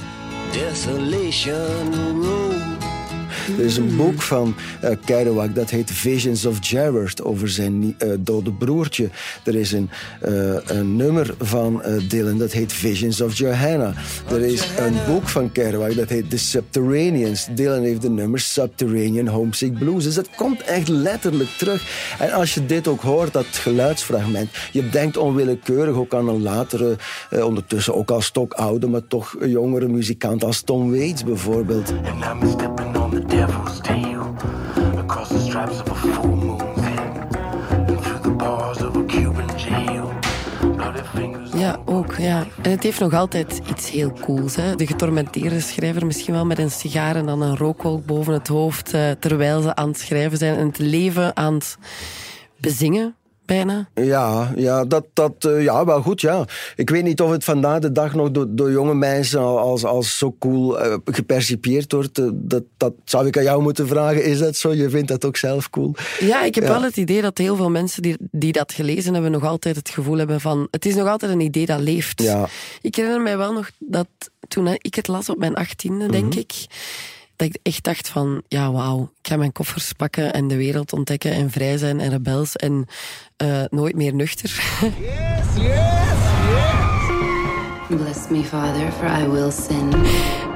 Desolation 0.53 1.95
Road. 2.23 2.92
Er 3.59 3.65
is 3.65 3.77
een 3.77 3.97
boek 3.97 4.23
van 4.23 4.55
eh 4.81 4.91
Kerouac 5.05 5.55
dat 5.55 5.71
heet 5.71 5.91
Visions 5.91 6.47
of 6.47 6.59
Gerard 6.61 7.25
over 7.25 7.49
zijn 7.49 7.95
eh, 7.99 8.09
dode 8.19 8.53
broertje. 8.53 9.11
Er 9.45 9.55
is 9.55 9.73
een, 9.73 9.91
eh, 10.21 10.33
een 10.67 10.97
nummer 10.97 11.35
van 11.39 11.83
eh, 11.83 11.95
Dylan 12.09 12.39
dat 12.39 12.53
heet 12.53 12.73
Visions 12.73 13.21
of 13.21 13.39
Johanna. 13.39 13.95
Er 14.31 14.41
is 14.41 14.69
een 14.79 14.95
boek 15.07 15.29
van 15.29 15.53
Kerouac 15.53 15.95
dat 15.95 16.09
heet 16.09 16.31
The 16.31 16.39
Subterraneans. 16.39 17.47
Dylan 17.55 17.83
heeft 17.83 18.03
de 18.03 18.11
nummer 18.11 18.41
Subterranean 18.41 19.27
Homesick 19.27 19.79
Blues. 19.79 20.05
Dus 20.05 20.15
dat 20.15 20.29
komt 20.37 20.63
echt 20.63 20.89
letterlijk 20.89 21.51
terug. 21.51 22.15
En 22.19 22.33
als 22.33 22.55
je 22.55 22.67
dit 22.67 22.89
ook 22.89 23.01
hoort, 23.01 23.33
dat 23.33 23.47
geluidsfragment, 23.47 24.51
je 24.73 24.89
denkt 24.89 25.17
onwillekeurig 25.17 25.97
ook 25.97 26.15
aan 26.15 26.29
een 26.29 26.43
latere, 26.43 26.97
eh, 27.31 27.45
ondertussen 27.45 27.95
ook 27.95 28.11
al 28.11 28.21
stokoude, 28.21 28.87
maar 28.87 29.07
toch 29.07 29.37
jongere 29.47 29.89
muzikant 29.89 30.45
als 30.45 30.61
Tom 30.61 30.91
Waits 30.91 31.25
bijvoorbeeld. 31.25 31.93
And 32.05 32.25
I'm 32.25 33.02
Ja, 41.55 41.79
ook. 41.85 42.15
Ja. 42.17 42.45
En 42.63 42.71
het 42.71 42.83
heeft 42.83 43.01
nog 43.01 43.13
altijd 43.15 43.61
iets 43.69 43.91
heel 43.91 44.13
cools. 44.21 44.57
Hè? 44.57 44.75
De 44.75 44.87
getormenteerde 44.87 45.61
schrijver 45.61 46.07
misschien 46.07 46.35
wel 46.35 46.47
met 46.47 46.59
een 46.59 46.71
sigaar 46.71 47.17
en 47.17 47.27
dan 47.27 47.43
een 47.43 47.57
rookwolk 47.57 48.07
boven 48.07 48.33
het 48.33 48.49
hoofd. 48.49 48.95
eh, 48.95 49.11
terwijl 49.11 49.63
ze 49.63 49.75
aan 49.75 49.89
het 49.89 49.99
schrijven 49.99 50.39
zijn 50.39 50.57
en 50.57 50.67
het 50.67 50.79
leven 50.79 51.37
aan 51.37 51.55
het 51.55 51.77
bezingen, 52.57 53.15
bijna. 53.45 53.89
Ja, 53.95 54.53
ja, 54.57 54.85
dat, 54.85 55.05
dat, 55.13 55.33
eh, 55.45 55.63
ja, 55.63 55.85
wel 55.85 56.03
goed, 56.03 56.21
ja. 56.21 56.45
Ik 56.77 56.91
weet 56.91 57.03
niet 57.05 57.21
of 57.21 57.31
het 57.31 57.45
vandaag 57.45 57.79
de 57.79 57.93
dag 57.93 58.15
nog 58.15 58.31
door, 58.31 58.47
door 58.49 58.71
jonge 58.71 58.95
mensen 58.95 59.41
al- 59.41 59.59
als, 59.59 59.85
als 59.85 60.19
zo 60.19 60.37
cool 60.39 60.81
eh, 60.81 60.97
gepercipieerd 61.05 61.93
wordt. 61.93 62.19
Eh, 62.19 62.29
dat, 62.33 62.63
dat 62.77 62.93
zou 63.05 63.27
ik 63.27 63.37
aan 63.37 63.43
jou 63.43 63.63
moeten 63.63 63.87
vragen. 63.89 64.25
Is 64.25 64.39
dat 64.39 64.57
zo? 64.57 64.75
Je 64.75 64.91
vindt 64.91 65.09
dat 65.09 65.25
ook 65.25 65.37
zelf 65.37 65.71
cool? 65.71 65.95
Ja, 66.21 66.43
ik 66.45 66.55
heb 66.55 66.65
Ja. 66.65 66.71
wel 66.71 66.83
het 66.83 66.97
idee 66.97 67.23
dat 67.23 67.39
heel 67.39 67.57
veel 67.57 67.71
mensen 67.71 68.03
die, 68.03 68.17
die 68.31 68.53
dat 68.53 68.73
gelezen 68.73 69.13
hebben 69.13 69.31
nog 69.33 69.45
altijd 69.45 69.77
het 69.77 69.89
gevoel 69.91 70.17
hebben 70.19 70.41
van... 70.41 70.69
Het 70.71 70.87
is 70.87 70.95
nog 70.95 71.09
altijd 71.09 71.33
een 71.33 71.41
idee 71.41 71.67
dat 71.67 71.81
leeft. 71.81 72.23
Ja. 72.23 72.49
Ik 72.83 72.95
herinner 72.95 73.21
mij 73.21 73.37
wel 73.37 73.53
nog 73.53 73.71
dat 73.79 74.07
toen 74.49 74.67
ik 74.79 74.95
het 74.95 75.09
las 75.09 75.29
op 75.29 75.39
mijn 75.39 75.55
achttiende, 75.55 76.07
denk 76.09 76.29
Mhm. 76.29 76.39
ik... 76.39 76.53
Dat 77.37 77.49
ik 77.49 77.59
echt 77.63 77.85
dacht 77.85 78.09
van, 78.09 78.43
ja 78.49 78.73
wauw, 78.73 79.03
ik 79.03 79.29
ga 79.29 79.37
mijn 79.37 79.53
koffers 79.53 79.93
pakken 79.93 80.33
en 80.33 80.49
de 80.49 80.57
wereld 80.57 80.93
ontdekken 80.93 81.33
en 81.33 81.51
vrij 81.51 81.77
zijn 81.77 82.01
en 82.01 82.11
rebels 82.11 82.57
en 82.57 82.87
eh, 83.37 83.63
nooit 83.71 83.97
meer 83.97 84.15
nuchter. 84.15 84.63
Bless 87.89 88.29
me, 88.31 88.43
Father, 88.45 88.93
for 88.93 89.21
I 89.21 89.27
will 89.27 89.51
sin. 89.51 89.93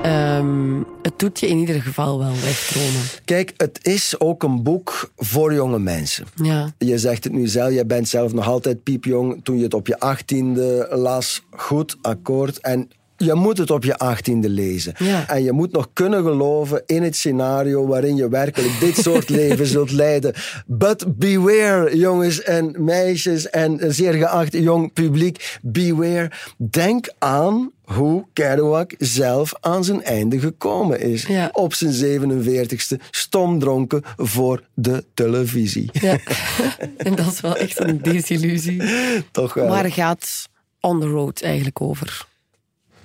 Ehm, 0.02 0.82
het 1.02 1.18
doet 1.18 1.40
je 1.40 1.46
in 1.46 1.58
ieder 1.58 1.82
geval 1.82 2.18
wel 2.18 2.32
wegdromen. 2.32 3.00
Kijk, 3.24 3.52
het 3.56 3.78
is 3.82 4.20
ook 4.20 4.42
een 4.42 4.62
boek 4.62 5.10
voor 5.16 5.54
jonge 5.54 5.78
mensen. 5.78 6.26
Ja. 6.42 6.74
Je 6.78 6.98
zegt 6.98 7.24
het 7.24 7.32
nu 7.32 7.46
zelf, 7.46 7.72
jij 7.72 7.86
bent 7.86 8.08
zelf 8.08 8.32
nog 8.32 8.46
altijd 8.46 8.82
piepjong. 8.82 9.40
Toen 9.44 9.56
je 9.56 9.62
het 9.62 9.74
op 9.74 9.86
je 9.86 10.00
achttiende 10.00 10.88
las, 10.90 11.42
goed, 11.50 11.96
akkoord. 12.02 12.60
En 12.60 12.90
je 13.16 13.34
moet 13.34 13.58
het 13.58 13.70
op 13.70 13.84
je 13.84 13.98
achttiende 13.98 14.48
lezen. 14.48 14.94
Ja. 14.98 15.28
En 15.28 15.42
je 15.42 15.52
moet 15.52 15.72
nog 15.72 15.88
kunnen 15.92 16.22
geloven 16.22 16.82
in 16.86 17.02
het 17.02 17.16
scenario 17.16 17.86
waarin 17.86 18.16
je 18.16 18.28
werkelijk 18.28 18.80
dit 18.86 18.96
soort 18.96 19.28
leven 19.28 19.66
zult 19.66 19.90
leiden. 19.90 20.34
But 20.66 21.18
beware, 21.18 21.96
jongens 21.96 22.42
en 22.42 22.74
meisjes 22.78 23.50
en 23.50 23.94
zeer 23.94 24.12
geacht 24.12 24.52
jong 24.52 24.92
publiek, 24.92 25.58
beware. 25.62 26.30
Denk 26.56 27.12
aan 27.18 27.70
hoe 27.84 28.26
Kerouac 28.32 28.94
zelf 28.98 29.52
aan 29.60 29.84
zijn 29.84 30.02
einde 30.02 30.38
gekomen 30.38 31.00
is. 31.00 31.26
Ja. 31.26 31.48
Op 31.52 31.74
zijn 31.74 32.20
47ste, 32.20 33.00
stomdronken 33.10 34.02
voor 34.16 34.62
de 34.74 35.04
televisie. 35.14 35.88
ja. 35.92 36.18
en 36.96 37.14
dat 37.14 37.26
is 37.26 37.40
wel 37.40 37.56
echt 37.56 37.80
een 37.80 38.02
desillusie. 38.02 38.82
Toch 39.30 39.54
wel. 39.54 39.68
Waar 39.68 39.92
gaat 39.92 40.48
On 40.80 41.00
The 41.00 41.06
Road 41.06 41.42
eigenlijk 41.42 41.80
over? 41.80 42.26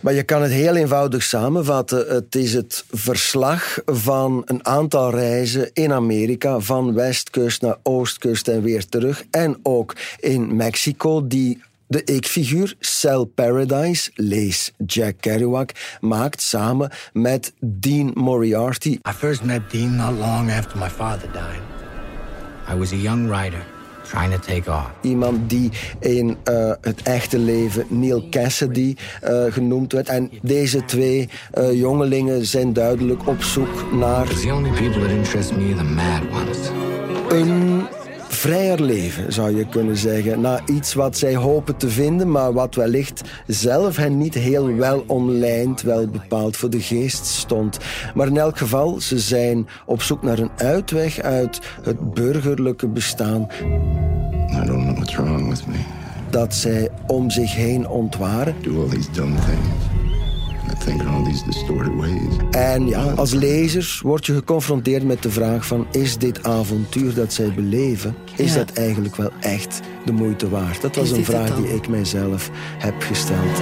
Maar 0.01 0.13
je 0.13 0.23
kan 0.23 0.41
het 0.41 0.51
heel 0.51 0.75
eenvoudig 0.75 1.23
samenvatten. 1.23 2.07
Het 2.07 2.35
is 2.35 2.53
het 2.53 2.85
verslag 2.91 3.79
van 3.85 4.41
een 4.45 4.65
aantal 4.65 5.11
reizen 5.11 5.69
in 5.73 5.93
Amerika, 5.93 6.59
van 6.59 6.93
westkust 6.93 7.61
naar 7.61 7.77
oostkust 7.83 8.47
en 8.47 8.61
weer 8.61 8.85
terug. 8.85 9.23
En 9.31 9.59
ook 9.63 9.95
in 10.19 10.55
Mexico, 10.55 11.27
die 11.27 11.61
de 11.87 12.03
ik-figuur 12.03 12.75
Cell 12.79 13.25
Paradise, 13.25 14.11
lees 14.15 14.71
Jack 14.85 15.13
Kerouac, 15.19 15.71
maakt 15.99 16.41
samen 16.41 16.91
met 17.13 17.53
Dean 17.59 18.11
Moriarty. 18.13 18.89
I 19.09 19.11
first 19.17 19.43
met 19.43 19.71
Dean 19.71 19.95
not 19.95 20.17
long 20.17 20.51
after 20.51 20.77
my 20.77 20.89
father 20.89 21.29
died. 21.31 21.61
I 22.73 22.77
was 22.77 22.91
a 22.91 22.95
young 22.95 23.27
writer 23.27 23.65
trying 24.09 24.31
to 24.31 24.39
take 24.39 24.71
off. 24.71 24.89
Iemand 25.01 25.49
die 25.49 25.71
in 25.99 26.37
eh, 26.43 26.71
het 26.81 27.01
echte 27.01 27.39
leven 27.39 27.85
Neil 27.89 28.27
Cassidy 28.29 28.95
eh, 29.21 29.43
genoemd 29.49 29.91
werd. 29.91 30.09
En 30.09 30.31
deze 30.41 30.85
twee 30.85 31.29
eh, 31.51 31.73
jongelingen 31.73 32.45
zijn 32.45 32.73
duidelijk 32.73 33.27
op 33.27 33.43
zoek 33.43 33.91
naar 33.93 34.23
Because 34.23 34.45
the 34.45 34.53
only 34.53 34.69
people 34.69 35.01
that 35.01 35.09
interest 35.09 35.55
me 35.55 35.63
are 35.63 35.75
the 35.75 35.83
mad 35.83 36.21
ones. 36.31 36.57
een 37.29 37.70
vrijer 38.41 38.81
leven, 38.81 39.33
zou 39.33 39.57
je 39.57 39.67
kunnen 39.67 39.97
zeggen. 39.97 40.41
Na 40.41 40.59
iets 40.65 40.93
wat 40.93 41.17
zij 41.17 41.35
hopen 41.35 41.77
te 41.77 41.89
vinden, 41.89 42.31
maar 42.31 42.53
wat 42.53 42.75
wellicht 42.75 43.21
zelf 43.47 43.95
hen 43.95 44.17
niet 44.17 44.33
heel 44.33 44.75
wel 44.75 45.03
omlijnd, 45.07 45.81
wel 45.81 46.07
bepaald 46.07 46.57
voor 46.57 46.69
de 46.69 46.81
geest 46.81 47.25
stond. 47.25 47.77
Maar 48.13 48.27
in 48.27 48.37
elk 48.37 48.57
geval, 48.57 48.99
ze 48.99 49.19
zijn 49.19 49.67
op 49.85 50.01
zoek 50.01 50.21
naar 50.21 50.39
een 50.39 50.51
uitweg 50.55 51.19
uit 51.19 51.59
het 51.81 52.13
burgerlijke 52.13 52.87
bestaan 52.87 53.47
I 54.51 54.65
don't 54.65 54.83
know 54.83 54.95
what's 54.95 55.15
wrong 55.15 55.49
with 55.49 55.67
me. 55.67 55.77
dat 56.29 56.55
zij 56.55 56.89
om 57.07 57.29
zich 57.29 57.55
heen 57.55 57.87
ontwaren. 57.87 58.55
Do 58.61 58.81
all 58.81 58.89
these 58.89 59.11
dumb 59.11 59.37
things. 59.37 59.90
En 62.51 62.87
ja, 62.87 63.03
als 63.03 63.33
lezer 63.33 63.99
word 64.03 64.25
je 64.25 64.33
geconfronteerd 64.33 65.03
met 65.03 65.23
de 65.23 65.29
vraag 65.31 65.65
van... 65.65 65.87
is 65.91 66.17
dit 66.17 66.43
avontuur 66.43 67.13
dat 67.13 67.33
zij 67.33 67.53
beleven, 67.53 68.15
is 68.35 68.53
Ja. 68.53 68.57
dat 68.57 68.71
eigenlijk 68.77 69.15
wel 69.15 69.31
echt 69.39 69.79
de 70.05 70.11
moeite 70.11 70.49
waard? 70.49 70.81
Dat 70.81 70.95
was 70.95 71.11
een 71.11 71.25
vraag 71.25 71.55
die 71.55 71.73
ik 71.75 71.87
mijzelf 71.87 72.49
heb 72.77 72.93
gesteld. 72.99 73.61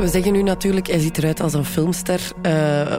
We 0.00 0.08
zeggen 0.08 0.32
nu 0.32 0.42
natuurlijk, 0.42 0.86
hij 0.86 0.98
ziet 0.98 1.18
eruit 1.18 1.40
als 1.40 1.54
een 1.54 1.64
filmster. 1.64 2.20
eh, 2.42 2.52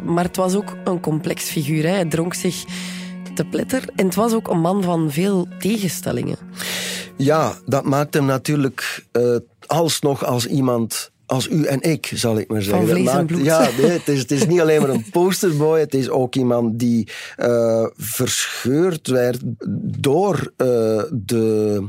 maar 0.05 0.23
het 0.23 0.35
was 0.35 0.55
ook 0.55 0.75
een 0.83 0.99
complex 0.99 1.43
figuur. 1.43 1.83
Hè. 1.83 1.89
Hij 1.89 2.05
dronk 2.05 2.33
zich 2.33 2.63
te 3.39 3.45
pletter. 3.45 3.83
En 3.95 4.05
het 4.05 4.15
was 4.15 4.33
ook 4.33 4.47
een 4.47 4.59
man 4.59 4.83
van 4.83 5.11
veel 5.11 5.47
tegenstellingen. 5.59 6.37
Ja, 7.15 7.53
dat 7.65 7.83
maakt 7.85 8.13
hem 8.13 8.25
natuurlijk 8.25 9.05
eh, 9.11 9.35
alsnog 9.65 10.25
als 10.25 10.45
iemand... 10.45 11.11
Als 11.25 11.49
u 11.49 11.63
en 11.65 11.81
ik, 11.81 12.11
zal 12.13 12.37
ik 12.37 12.47
maar 12.47 12.61
zeggen. 12.61 12.87
Van 12.87 12.95
vlees 12.95 13.13
en 13.13 13.25
bloed. 13.25 13.43
Ja, 13.43 13.69
nee, 13.77 13.91
het, 13.91 14.07
is, 14.07 14.19
het 14.19 14.31
is 14.31 14.45
niet 14.45 14.61
alleen 14.61 14.81
maar 14.81 14.89
een 14.89 15.09
posterboy. 15.11 15.79
Het 15.79 15.93
is 15.93 16.09
ook 16.09 16.35
iemand 16.35 16.79
die 16.79 17.07
eh, 17.35 17.85
verscheurd 17.95 19.07
werd 19.07 19.39
door 19.99 20.51
eh, 20.57 21.03
de 21.11 21.83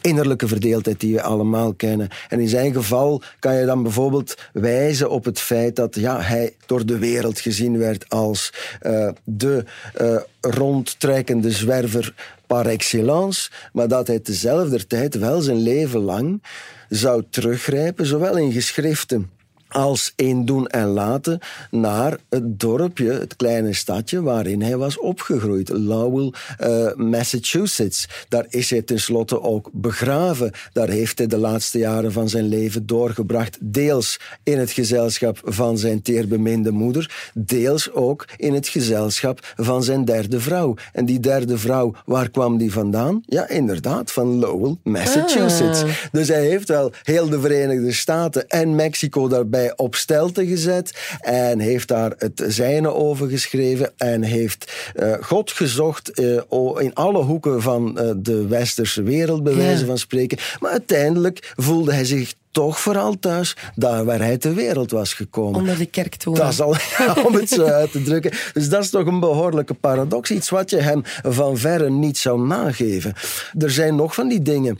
innerlijke 0.00 0.48
verdeeldheid 0.48 1.00
die 1.00 1.14
we 1.14 1.22
allemaal 1.22 1.74
kennen. 1.74 2.08
En 2.28 2.40
in 2.40 2.48
zijn 2.48 2.72
geval 2.72 3.22
kan 3.38 3.54
je 3.54 3.66
dan 3.66 3.82
bijvoorbeeld 3.82 4.34
wijzen 4.52 5.10
op 5.10 5.24
het 5.24 5.40
feit 5.40 5.76
dat 5.76 5.94
ja, 5.94 6.20
hij 6.20 6.54
door 6.66 6.86
de 6.86 6.98
wereld 6.98 7.40
gezien 7.40 7.78
werd 7.78 8.08
als 8.08 8.52
uh, 8.82 9.08
de 9.24 9.64
uh, 10.00 10.16
rondtrekkende 10.40 11.50
zwerver 11.50 12.14
par 12.46 12.66
excellence, 12.66 13.50
maar 13.72 13.88
dat 13.88 14.06
hij 14.06 14.18
tezelfde 14.18 14.86
tijd 14.86 15.14
wel 15.14 15.40
zijn 15.40 15.62
leven 15.62 16.00
lang 16.00 16.42
zou 16.88 17.22
teruggrijpen, 17.30 18.06
zowel 18.06 18.36
in 18.36 18.52
geschriften 18.52 19.30
als 19.68 20.12
in 20.16 20.44
doen 20.44 20.66
en 20.66 20.86
laten 20.86 21.38
naar 21.70 22.18
het 22.28 22.60
dorpje, 22.60 23.10
het 23.10 23.36
kleine 23.36 23.72
stadje 23.72 24.22
waarin 24.22 24.62
hij 24.62 24.76
was 24.76 24.98
opgegroeid, 24.98 25.68
Lowell, 25.68 26.32
uh, 26.60 26.94
Massachusetts. 26.94 28.08
Daar 28.28 28.46
is 28.48 28.70
hij 28.70 28.82
tenslotte 28.82 29.42
ook 29.42 29.70
begraven. 29.72 30.52
Daar 30.72 30.88
heeft 30.88 31.18
hij 31.18 31.26
de 31.26 31.38
laatste 31.38 31.78
jaren 31.78 32.12
van 32.12 32.28
zijn 32.28 32.48
leven 32.48 32.86
doorgebracht, 32.86 33.56
deels 33.60 34.20
in 34.42 34.58
het 34.58 34.70
gezelschap 34.70 35.40
van 35.44 35.78
zijn 35.78 36.02
teerbeminde 36.02 36.70
moeder, 36.70 37.30
deels 37.34 37.92
ook 37.92 38.24
in 38.36 38.54
het 38.54 38.68
gezelschap 38.68 39.52
van 39.56 39.82
zijn 39.82 40.04
derde 40.04 40.40
vrouw. 40.40 40.74
En 40.92 41.04
die 41.04 41.20
derde 41.20 41.58
vrouw, 41.58 41.94
waar 42.06 42.30
kwam 42.30 42.58
die 42.58 42.72
vandaan? 42.72 43.22
Ja, 43.26 43.48
inderdaad, 43.48 44.12
van 44.12 44.38
Lowell, 44.38 44.76
Massachusetts. 44.82 45.82
Ah. 45.82 45.90
Dus 46.12 46.28
hij 46.28 46.46
heeft 46.46 46.68
wel 46.68 46.92
heel 47.02 47.28
de 47.28 47.40
Verenigde 47.40 47.92
Staten 47.92 48.48
en 48.48 48.74
Mexico 48.74 49.28
daarbij 49.28 49.57
op 49.76 49.94
stelte 49.94 50.46
gezet 50.46 51.16
en 51.20 51.58
heeft 51.58 51.88
daar 51.88 52.12
het 52.18 52.44
zijne 52.46 52.94
over 52.94 53.28
geschreven 53.28 53.92
en 53.96 54.22
heeft 54.22 54.72
uh, 54.96 55.14
God 55.20 55.50
gezocht 55.50 56.20
uh, 56.20 56.40
in 56.78 56.94
alle 56.94 57.22
hoeken 57.22 57.62
van 57.62 57.98
uh, 57.98 58.10
de 58.16 58.46
westerse 58.46 59.02
wereld, 59.02 59.42
bij 59.42 59.54
wijze 59.54 59.86
van 59.86 59.98
spreken. 59.98 60.38
Maar 60.60 60.70
uiteindelijk 60.70 61.52
voelde 61.56 61.92
hij 61.92 62.04
zich 62.04 62.34
toch 62.50 62.80
vooral 62.80 63.18
thuis, 63.18 63.56
daar 63.74 64.04
waar 64.04 64.18
hij 64.18 64.38
ter 64.38 64.54
wereld 64.54 64.90
was 64.90 65.14
gekomen. 65.14 65.60
Onder 65.60 65.78
de 65.78 65.86
kerktoren. 65.86 66.40
Dat 66.40 66.52
is 66.52 66.60
al, 66.60 66.76
om 67.26 67.34
het 67.34 67.48
zo 67.48 67.64
uit 67.64 67.92
te 67.92 68.02
drukken. 68.02 68.32
Dus 68.52 68.68
dat 68.68 68.82
is 68.82 68.90
toch 68.90 69.06
een 69.06 69.20
behoorlijke 69.20 69.74
paradox. 69.74 70.30
Iets 70.30 70.50
wat 70.50 70.70
je 70.70 70.80
hem 70.80 71.02
van 71.22 71.56
verre 71.56 71.90
niet 71.90 72.18
zou 72.18 72.46
nageven. 72.46 73.14
Er 73.58 73.70
zijn 73.70 73.96
nog 73.96 74.14
van 74.14 74.28
die 74.28 74.42
dingen. 74.42 74.78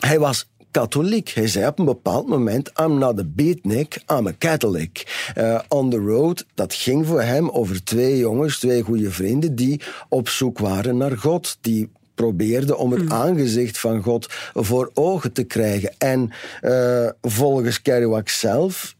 Hij 0.00 0.18
was 0.18 0.48
katholiek. 0.72 1.28
Hij 1.28 1.48
zei 1.48 1.66
op 1.66 1.78
een 1.78 1.84
bepaald 1.84 2.28
moment, 2.28 2.72
I'm 2.80 2.98
not 2.98 3.18
a 3.18 3.24
beatnik, 3.26 4.02
I'm 4.06 4.26
a 4.26 4.32
Catholic. 4.38 5.06
Uh, 5.38 5.58
on 5.68 5.90
the 5.90 5.98
road, 5.98 6.46
dat 6.54 6.74
ging 6.74 7.06
voor 7.06 7.22
hem 7.22 7.50
over 7.50 7.84
twee 7.84 8.18
jongens, 8.18 8.58
twee 8.58 8.82
goede 8.82 9.10
vrienden, 9.10 9.54
die 9.54 9.80
op 10.08 10.28
zoek 10.28 10.58
waren 10.58 10.96
naar 10.96 11.18
God. 11.18 11.58
Die 11.60 11.90
probeerden 12.14 12.78
om 12.78 12.92
het 12.92 13.00
hmm. 13.00 13.12
aangezicht 13.12 13.78
van 13.78 14.02
God 14.02 14.26
voor 14.54 14.90
ogen 14.94 15.32
te 15.32 15.42
krijgen. 15.42 15.94
En 15.98 16.30
uh, 16.62 17.08
volgens 17.22 17.82
Kerouac 17.82 18.28
zelf 18.28 18.94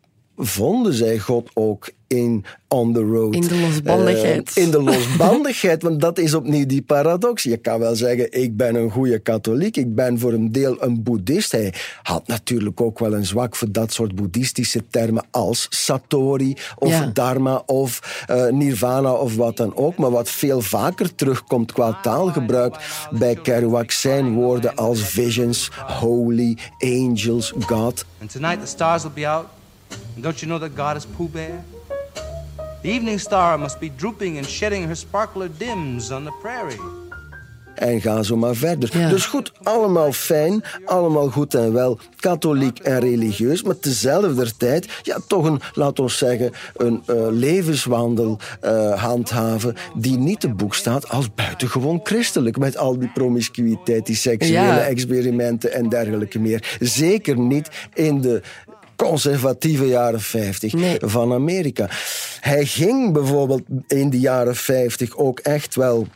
vonden 0.46 0.92
zij 0.92 1.18
God 1.18 1.50
ook 1.54 1.90
in 2.12 2.44
On 2.68 2.92
the 2.92 3.00
Road. 3.00 3.34
In 3.34 3.40
de 3.40 3.60
losbandigheid. 3.60 4.56
Uh, 4.56 4.64
in 4.64 4.70
de 4.70 4.82
losbandigheid, 4.82 5.82
want 5.82 6.00
dat 6.00 6.18
is 6.18 6.34
opnieuw 6.34 6.66
die 6.66 6.82
paradox. 6.82 7.42
Je 7.42 7.56
kan 7.56 7.78
wel 7.78 7.94
zeggen, 7.94 8.32
ik 8.32 8.56
ben 8.56 8.74
een 8.74 8.90
goede 8.90 9.18
katholiek, 9.18 9.76
ik 9.76 9.94
ben 9.94 10.18
voor 10.18 10.32
een 10.32 10.52
deel 10.52 10.82
een 10.82 11.02
boeddhist. 11.02 11.52
Hij 11.52 11.74
had 12.02 12.26
natuurlijk 12.26 12.80
ook 12.80 12.98
wel 12.98 13.14
een 13.14 13.26
zwak 13.26 13.56
voor 13.56 13.72
dat 13.72 13.92
soort 13.92 14.14
boeddhistische 14.14 14.82
termen 14.90 15.24
als 15.30 15.66
Satori 15.70 16.56
of 16.78 16.90
ja. 16.90 17.10
Dharma 17.12 17.62
of 17.66 18.24
uh, 18.30 18.48
Nirvana 18.48 19.12
of 19.12 19.36
wat 19.36 19.56
dan 19.56 19.76
ook. 19.76 19.96
Maar 19.96 20.10
wat 20.10 20.30
veel 20.30 20.60
vaker 20.60 21.14
terugkomt 21.14 21.72
qua 21.72 21.98
taalgebruik 22.02 22.76
bij 23.10 23.34
Kerouac 23.34 23.90
zijn 23.90 24.34
woorden 24.34 24.76
als 24.76 25.00
visions, 25.00 25.70
holy, 25.86 26.58
angels, 26.78 27.52
God. 27.66 28.04
And 28.20 28.32
tonight 28.32 28.60
the 28.60 28.66
stars 28.66 29.02
will 29.02 29.12
be 29.14 29.28
out. 29.28 29.46
And 30.14 30.22
don't 30.22 30.42
you 30.42 30.46
know 30.46 30.58
that 30.58 30.76
God 30.76 30.96
is 30.96 31.06
Pooh 31.06 31.28
Bear? 31.28 31.64
The 32.82 32.90
evening 32.90 33.18
star 33.18 33.58
must 33.58 33.80
be 33.80 33.88
drooping 33.88 34.38
and 34.38 34.46
shedding 34.46 34.86
her 34.88 34.96
sparkler 34.96 35.48
dims 35.48 36.10
on 36.10 36.24
the 36.24 36.32
prairie. 36.40 36.80
En 37.74 38.00
ga 38.00 38.22
zo 38.22 38.36
maar 38.36 38.54
verder. 38.54 38.98
Ja. 38.98 39.08
Dus 39.08 39.26
goed, 39.26 39.52
allemaal 39.62 40.12
fijn, 40.12 40.64
allemaal 40.84 41.28
goed 41.28 41.54
en 41.54 41.72
wel, 41.72 41.98
katholiek 42.16 42.78
en 42.78 43.00
religieus, 43.00 43.62
maar 43.62 43.78
tezelfde 43.78 44.56
tijd, 44.56 44.88
ja, 45.02 45.18
toch 45.26 45.44
een, 45.44 45.60
laat 45.74 45.98
ons 45.98 46.18
zeggen, 46.18 46.52
een 46.76 47.02
uh, 47.10 47.16
levenswandel 47.30 48.38
uh, 48.64 49.02
handhaven 49.02 49.74
die 49.94 50.18
niet 50.18 50.40
te 50.40 50.48
boek 50.48 50.74
staat 50.74 51.08
als 51.08 51.34
buitengewoon 51.34 52.00
christelijk, 52.02 52.58
met 52.58 52.76
al 52.76 52.98
die 52.98 53.10
promiscuïteit, 53.14 54.06
die 54.06 54.16
seksuele 54.16 54.56
ja. 54.56 54.78
experimenten 54.78 55.72
en 55.72 55.88
dergelijke 55.88 56.38
meer. 56.38 56.76
Zeker 56.80 57.38
niet 57.38 57.70
in 57.94 58.20
de 58.20 58.42
conservatieve 59.02 59.86
jaren 59.86 60.20
50 60.20 60.72
nee. 60.72 60.96
van 61.00 61.32
Amerika. 61.32 61.88
Hij 62.40 62.64
ging 62.64 63.12
bijvoorbeeld 63.12 63.62
in 63.86 64.10
de 64.10 64.20
jaren 64.20 64.56
50 64.56 65.16
ook 65.16 65.38
echt 65.38 65.74
wel 65.74 66.06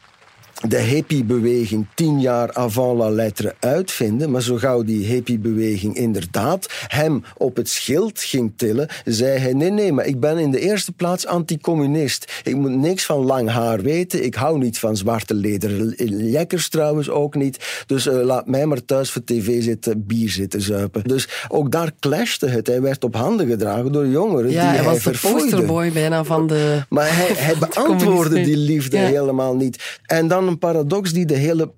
de 0.60 0.78
hippiebeweging 0.78 1.86
tien 1.94 2.20
jaar 2.20 2.52
avant 2.52 2.98
la 2.98 3.10
lettre 3.10 3.54
uitvinden. 3.60 4.30
Maar 4.30 4.42
zo 4.42 4.56
gauw 4.56 4.82
die 4.82 5.06
hippiebeweging 5.06 5.96
inderdaad 5.96 6.66
hem 6.86 7.22
op 7.36 7.56
het 7.56 7.68
schild 7.68 8.20
ging 8.20 8.52
tillen, 8.56 8.88
zei 9.04 9.38
hij: 9.38 9.52
Nee, 9.52 9.70
nee, 9.70 9.92
maar 9.92 10.06
ik 10.06 10.20
ben 10.20 10.38
in 10.38 10.50
de 10.50 10.60
eerste 10.60 10.92
plaats 10.92 11.26
anticommunist. 11.26 12.40
Ik 12.42 12.56
moet 12.56 12.76
niks 12.76 13.04
van 13.04 13.24
lang 13.24 13.50
haar 13.50 13.82
weten. 13.82 14.24
Ik 14.24 14.34
hou 14.34 14.58
niet 14.58 14.78
van 14.78 14.96
zwarte 14.96 15.34
lederen 15.34 15.94
lekkers 16.30 16.68
trouwens 16.68 17.10
ook 17.10 17.34
niet. 17.34 17.84
Dus 17.86 18.06
uh, 18.06 18.22
laat 18.22 18.46
mij 18.46 18.66
maar 18.66 18.84
thuis 18.84 19.10
voor 19.10 19.24
tv 19.24 19.62
zitten, 19.62 20.06
bier 20.06 20.30
zitten 20.30 20.60
zuipen. 20.60 21.02
Dus 21.04 21.28
ook 21.48 21.70
daar 21.70 21.92
clashte 22.00 22.46
het. 22.46 22.66
Hij 22.66 22.82
werd 22.82 23.04
op 23.04 23.14
handen 23.14 23.46
gedragen 23.46 23.92
door 23.92 24.06
jongeren 24.06 24.50
ja, 24.50 24.60
die 24.60 24.68
hij, 24.68 24.76
hij 24.76 24.84
was 24.84 25.02
de 25.02 25.28
posterboy 25.30 25.92
bijna 25.92 26.24
van 26.24 26.46
de. 26.46 26.82
Maar 26.88 27.16
hij, 27.16 27.32
hij 27.36 27.54
beantwoordde 27.58 28.40
die 28.40 28.56
liefde 28.56 28.96
ja. 28.96 29.06
helemaal 29.06 29.56
niet. 29.56 29.98
En 30.06 30.28
dan 30.28 30.45
een 30.46 30.58
paradox 30.58 31.12
die 31.12 31.26
de 31.26 31.36
hele 31.36 31.72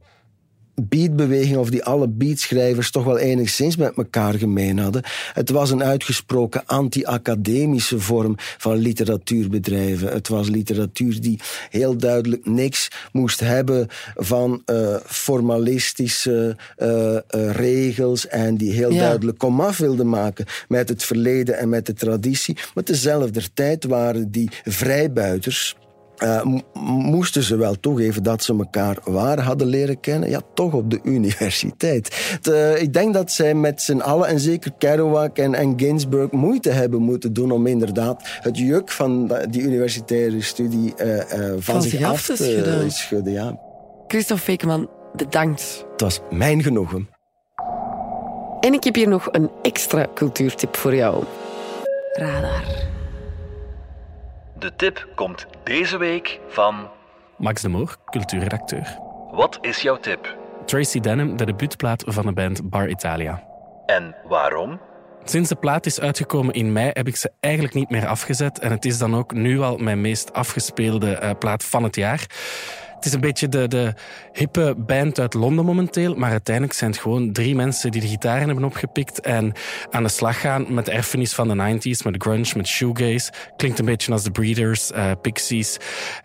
beatbeweging 0.82 1.56
of 1.56 1.70
die 1.70 1.84
alle 1.84 2.08
beatschrijvers 2.08 2.90
toch 2.90 3.04
wel 3.04 3.18
enigszins 3.18 3.76
met 3.76 3.96
elkaar 3.96 4.34
gemeen 4.34 4.78
hadden. 4.78 5.02
Het 5.32 5.50
was 5.50 5.70
een 5.70 5.82
uitgesproken 5.82 6.66
anti-academische 6.66 8.00
vorm 8.00 8.34
van 8.36 8.76
literatuurbedrijven. 8.76 10.12
Het 10.12 10.28
was 10.28 10.48
literatuur 10.48 11.20
die 11.20 11.40
heel 11.70 11.96
duidelijk 11.96 12.46
niks 12.46 12.90
moest 13.12 13.40
hebben 13.40 13.86
van 14.14 14.62
uh, 14.66 14.96
formalistische 15.06 16.56
uh, 16.78 16.88
uh, 17.12 17.20
regels 17.50 18.26
en 18.26 18.56
die 18.56 18.72
heel 18.72 18.92
ja. 18.92 19.00
duidelijk 19.00 19.38
komaf 19.38 19.76
wilde 19.78 20.04
maken 20.04 20.46
met 20.68 20.88
het 20.88 21.04
verleden 21.04 21.58
en 21.58 21.68
met 21.68 21.86
de 21.86 21.94
traditie. 21.94 22.56
Maar 22.74 22.84
tezelfde 22.84 23.42
tijd 23.54 23.84
waren 23.84 24.30
die 24.30 24.50
vrijbuiters 24.64 25.76
uh, 26.22 26.42
moesten 26.84 27.42
ze 27.42 27.56
wel 27.56 27.80
toegeven 27.80 28.22
dat 28.22 28.42
ze 28.42 28.56
elkaar 28.58 28.98
waar 29.04 29.40
hadden 29.40 29.66
leren 29.66 30.00
kennen? 30.00 30.30
Ja, 30.30 30.40
toch 30.54 30.72
op 30.72 30.90
de 30.90 31.00
universiteit. 31.16 32.38
De, 32.42 32.76
ik 32.80 32.92
denk 32.92 33.14
dat 33.14 33.32
zij 33.32 33.54
met 33.54 33.82
z'n 33.82 33.98
allen, 33.98 34.28
en 34.28 34.40
zeker 34.40 34.72
Kerouac 34.78 35.38
en, 35.38 35.54
en 35.54 35.72
Ginsberg, 35.76 36.30
moeite 36.30 36.70
hebben 36.70 37.00
moeten 37.00 37.32
doen 37.32 37.50
om 37.50 37.66
inderdaad 37.66 38.22
het 38.40 38.58
juk 38.58 38.90
van 38.90 39.32
die 39.50 39.62
universitaire 39.62 40.42
studie 40.42 40.94
uh, 40.96 41.16
uh, 41.16 41.22
van, 41.22 41.62
van, 41.62 41.82
zich, 41.82 42.02
af 42.02 42.26
te 42.26 42.36
schudden. 42.36 42.90
schudden 42.90 43.32
ja. 43.32 43.58
Christophe 44.06 44.42
Fekeman, 44.42 44.88
bedankt. 45.16 45.84
Het 45.90 46.00
was 46.00 46.20
mijn 46.30 46.62
genoegen. 46.62 47.08
En 48.60 48.72
ik 48.72 48.84
heb 48.84 48.94
hier 48.94 49.08
nog 49.08 49.28
een 49.30 49.50
extra 49.62 50.06
cultuurtip 50.14 50.76
voor 50.76 50.94
jou. 50.94 51.24
Radar. 52.12 52.96
De 54.58 54.76
tip 54.76 55.08
komt 55.14 55.46
deze 55.64 55.98
week 55.98 56.40
van... 56.48 56.90
Max 57.36 57.62
de 57.62 57.68
Moor, 57.68 57.96
cultuurredacteur. 58.04 58.98
Wat 59.30 59.58
is 59.60 59.82
jouw 59.82 59.96
tip? 59.96 60.36
Tracy 60.64 61.00
Denham, 61.00 61.36
de 61.36 61.44
debuutplaat 61.44 62.04
van 62.06 62.26
de 62.26 62.32
band 62.32 62.70
Bar 62.70 62.88
Italia. 62.88 63.42
En 63.86 64.14
waarom? 64.24 64.80
Sinds 65.24 65.48
de 65.48 65.54
plaat 65.54 65.86
is 65.86 66.00
uitgekomen 66.00 66.54
in 66.54 66.72
mei 66.72 66.90
heb 66.92 67.06
ik 67.06 67.16
ze 67.16 67.32
eigenlijk 67.40 67.74
niet 67.74 67.90
meer 67.90 68.06
afgezet. 68.06 68.58
En 68.58 68.70
het 68.70 68.84
is 68.84 68.98
dan 68.98 69.16
ook 69.16 69.32
nu 69.32 69.60
al 69.60 69.76
mijn 69.76 70.00
meest 70.00 70.32
afgespeelde 70.32 71.20
uh, 71.22 71.30
plaat 71.38 71.64
van 71.64 71.82
het 71.82 71.96
jaar. 71.96 72.26
Het 72.98 73.06
is 73.06 73.12
een 73.12 73.20
beetje 73.20 73.48
de, 73.48 73.68
de 73.68 73.94
hippe 74.32 74.74
band 74.76 75.20
uit 75.20 75.34
Londen 75.34 75.64
momenteel. 75.64 76.14
Maar 76.14 76.30
uiteindelijk 76.30 76.74
zijn 76.74 76.90
het 76.90 77.00
gewoon 77.00 77.32
drie 77.32 77.54
mensen 77.54 77.90
die 77.90 78.00
de 78.00 78.06
gitaren 78.06 78.46
hebben 78.46 78.64
opgepikt. 78.64 79.20
En 79.20 79.52
aan 79.90 80.02
de 80.02 80.08
slag 80.08 80.40
gaan 80.40 80.74
met 80.74 80.84
de 80.84 80.90
erfenis 80.90 81.34
van 81.34 81.48
de 81.48 81.78
90s. 81.78 82.04
Met 82.04 82.22
grunge, 82.22 82.52
met 82.56 82.66
shoegaze. 82.66 83.32
Klinkt 83.56 83.78
een 83.78 83.84
beetje 83.84 84.12
als 84.12 84.22
de 84.22 84.30
Breeders, 84.30 84.90
uh, 84.90 85.10
Pixies. 85.22 85.76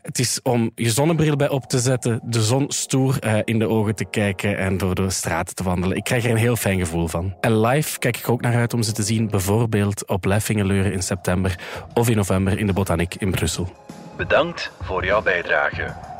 Het 0.01 0.19
is 0.19 0.39
om 0.41 0.71
je 0.75 0.89
zonnebril 0.89 1.35
bij 1.35 1.49
op 1.49 1.65
te 1.65 1.79
zetten. 1.79 2.19
De 2.23 2.41
zon 2.41 2.71
stoer 2.71 3.17
uh, 3.25 3.39
in 3.43 3.59
de 3.59 3.67
ogen 3.67 3.95
te 3.95 4.05
kijken. 4.05 4.57
En 4.57 4.77
door 4.77 4.95
de 4.95 5.09
straten 5.09 5.55
te 5.55 5.63
wandelen. 5.63 5.97
Ik 5.97 6.03
krijg 6.03 6.23
er 6.23 6.31
een 6.31 6.37
heel 6.37 6.55
fijn 6.55 6.79
gevoel 6.79 7.07
van. 7.07 7.35
En 7.39 7.59
live 7.59 7.99
kijk 7.99 8.17
ik 8.17 8.29
ook 8.29 8.41
naar 8.41 8.55
uit 8.55 8.73
om 8.73 8.83
ze 8.83 8.91
te 8.91 9.03
zien. 9.03 9.29
Bijvoorbeeld 9.29 10.07
op 10.07 10.25
Leffingeleuren 10.25 10.93
in 10.93 11.03
september. 11.03 11.59
Of 11.93 12.09
in 12.09 12.15
november 12.15 12.59
in 12.59 12.67
de 12.67 12.73
Botaniek 12.73 13.15
in 13.15 13.31
Brussel. 13.31 13.69
Bedankt 14.17 14.71
voor 14.81 15.05
jouw 15.05 15.21
bijdrage. 15.21 16.12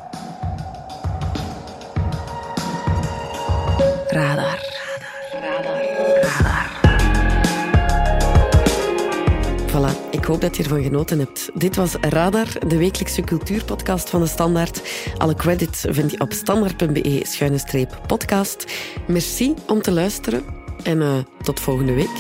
Radar. 4.13 4.60
Voilà, 9.67 9.91
ik 10.12 10.23
hoop 10.23 10.41
dat 10.41 10.58
je 10.58 10.63
ervan 10.63 10.84
genoten 10.84 11.19
hebt. 11.19 11.49
Dit 11.54 11.76
was 11.76 11.95
Radar, 12.02 12.47
de 12.67 12.78
wekelijkse 12.78 13.21
cultuurpodcast 13.21 14.10
van 14.10 14.21
de 14.21 14.28
Standaard. 14.28 14.82
Alle 15.17 15.36
credits 15.36 15.86
vind 15.89 16.12
je 16.12 16.19
op 16.19 16.34
standaard.be-podcast. 16.34 18.65
Merci 19.08 19.54
om 19.67 19.82
te 19.82 19.91
luisteren 19.91 20.43
en 20.84 21.02
uh, 21.02 21.17
tot 21.43 21.60
volgende 21.60 21.93
week. 21.93 22.17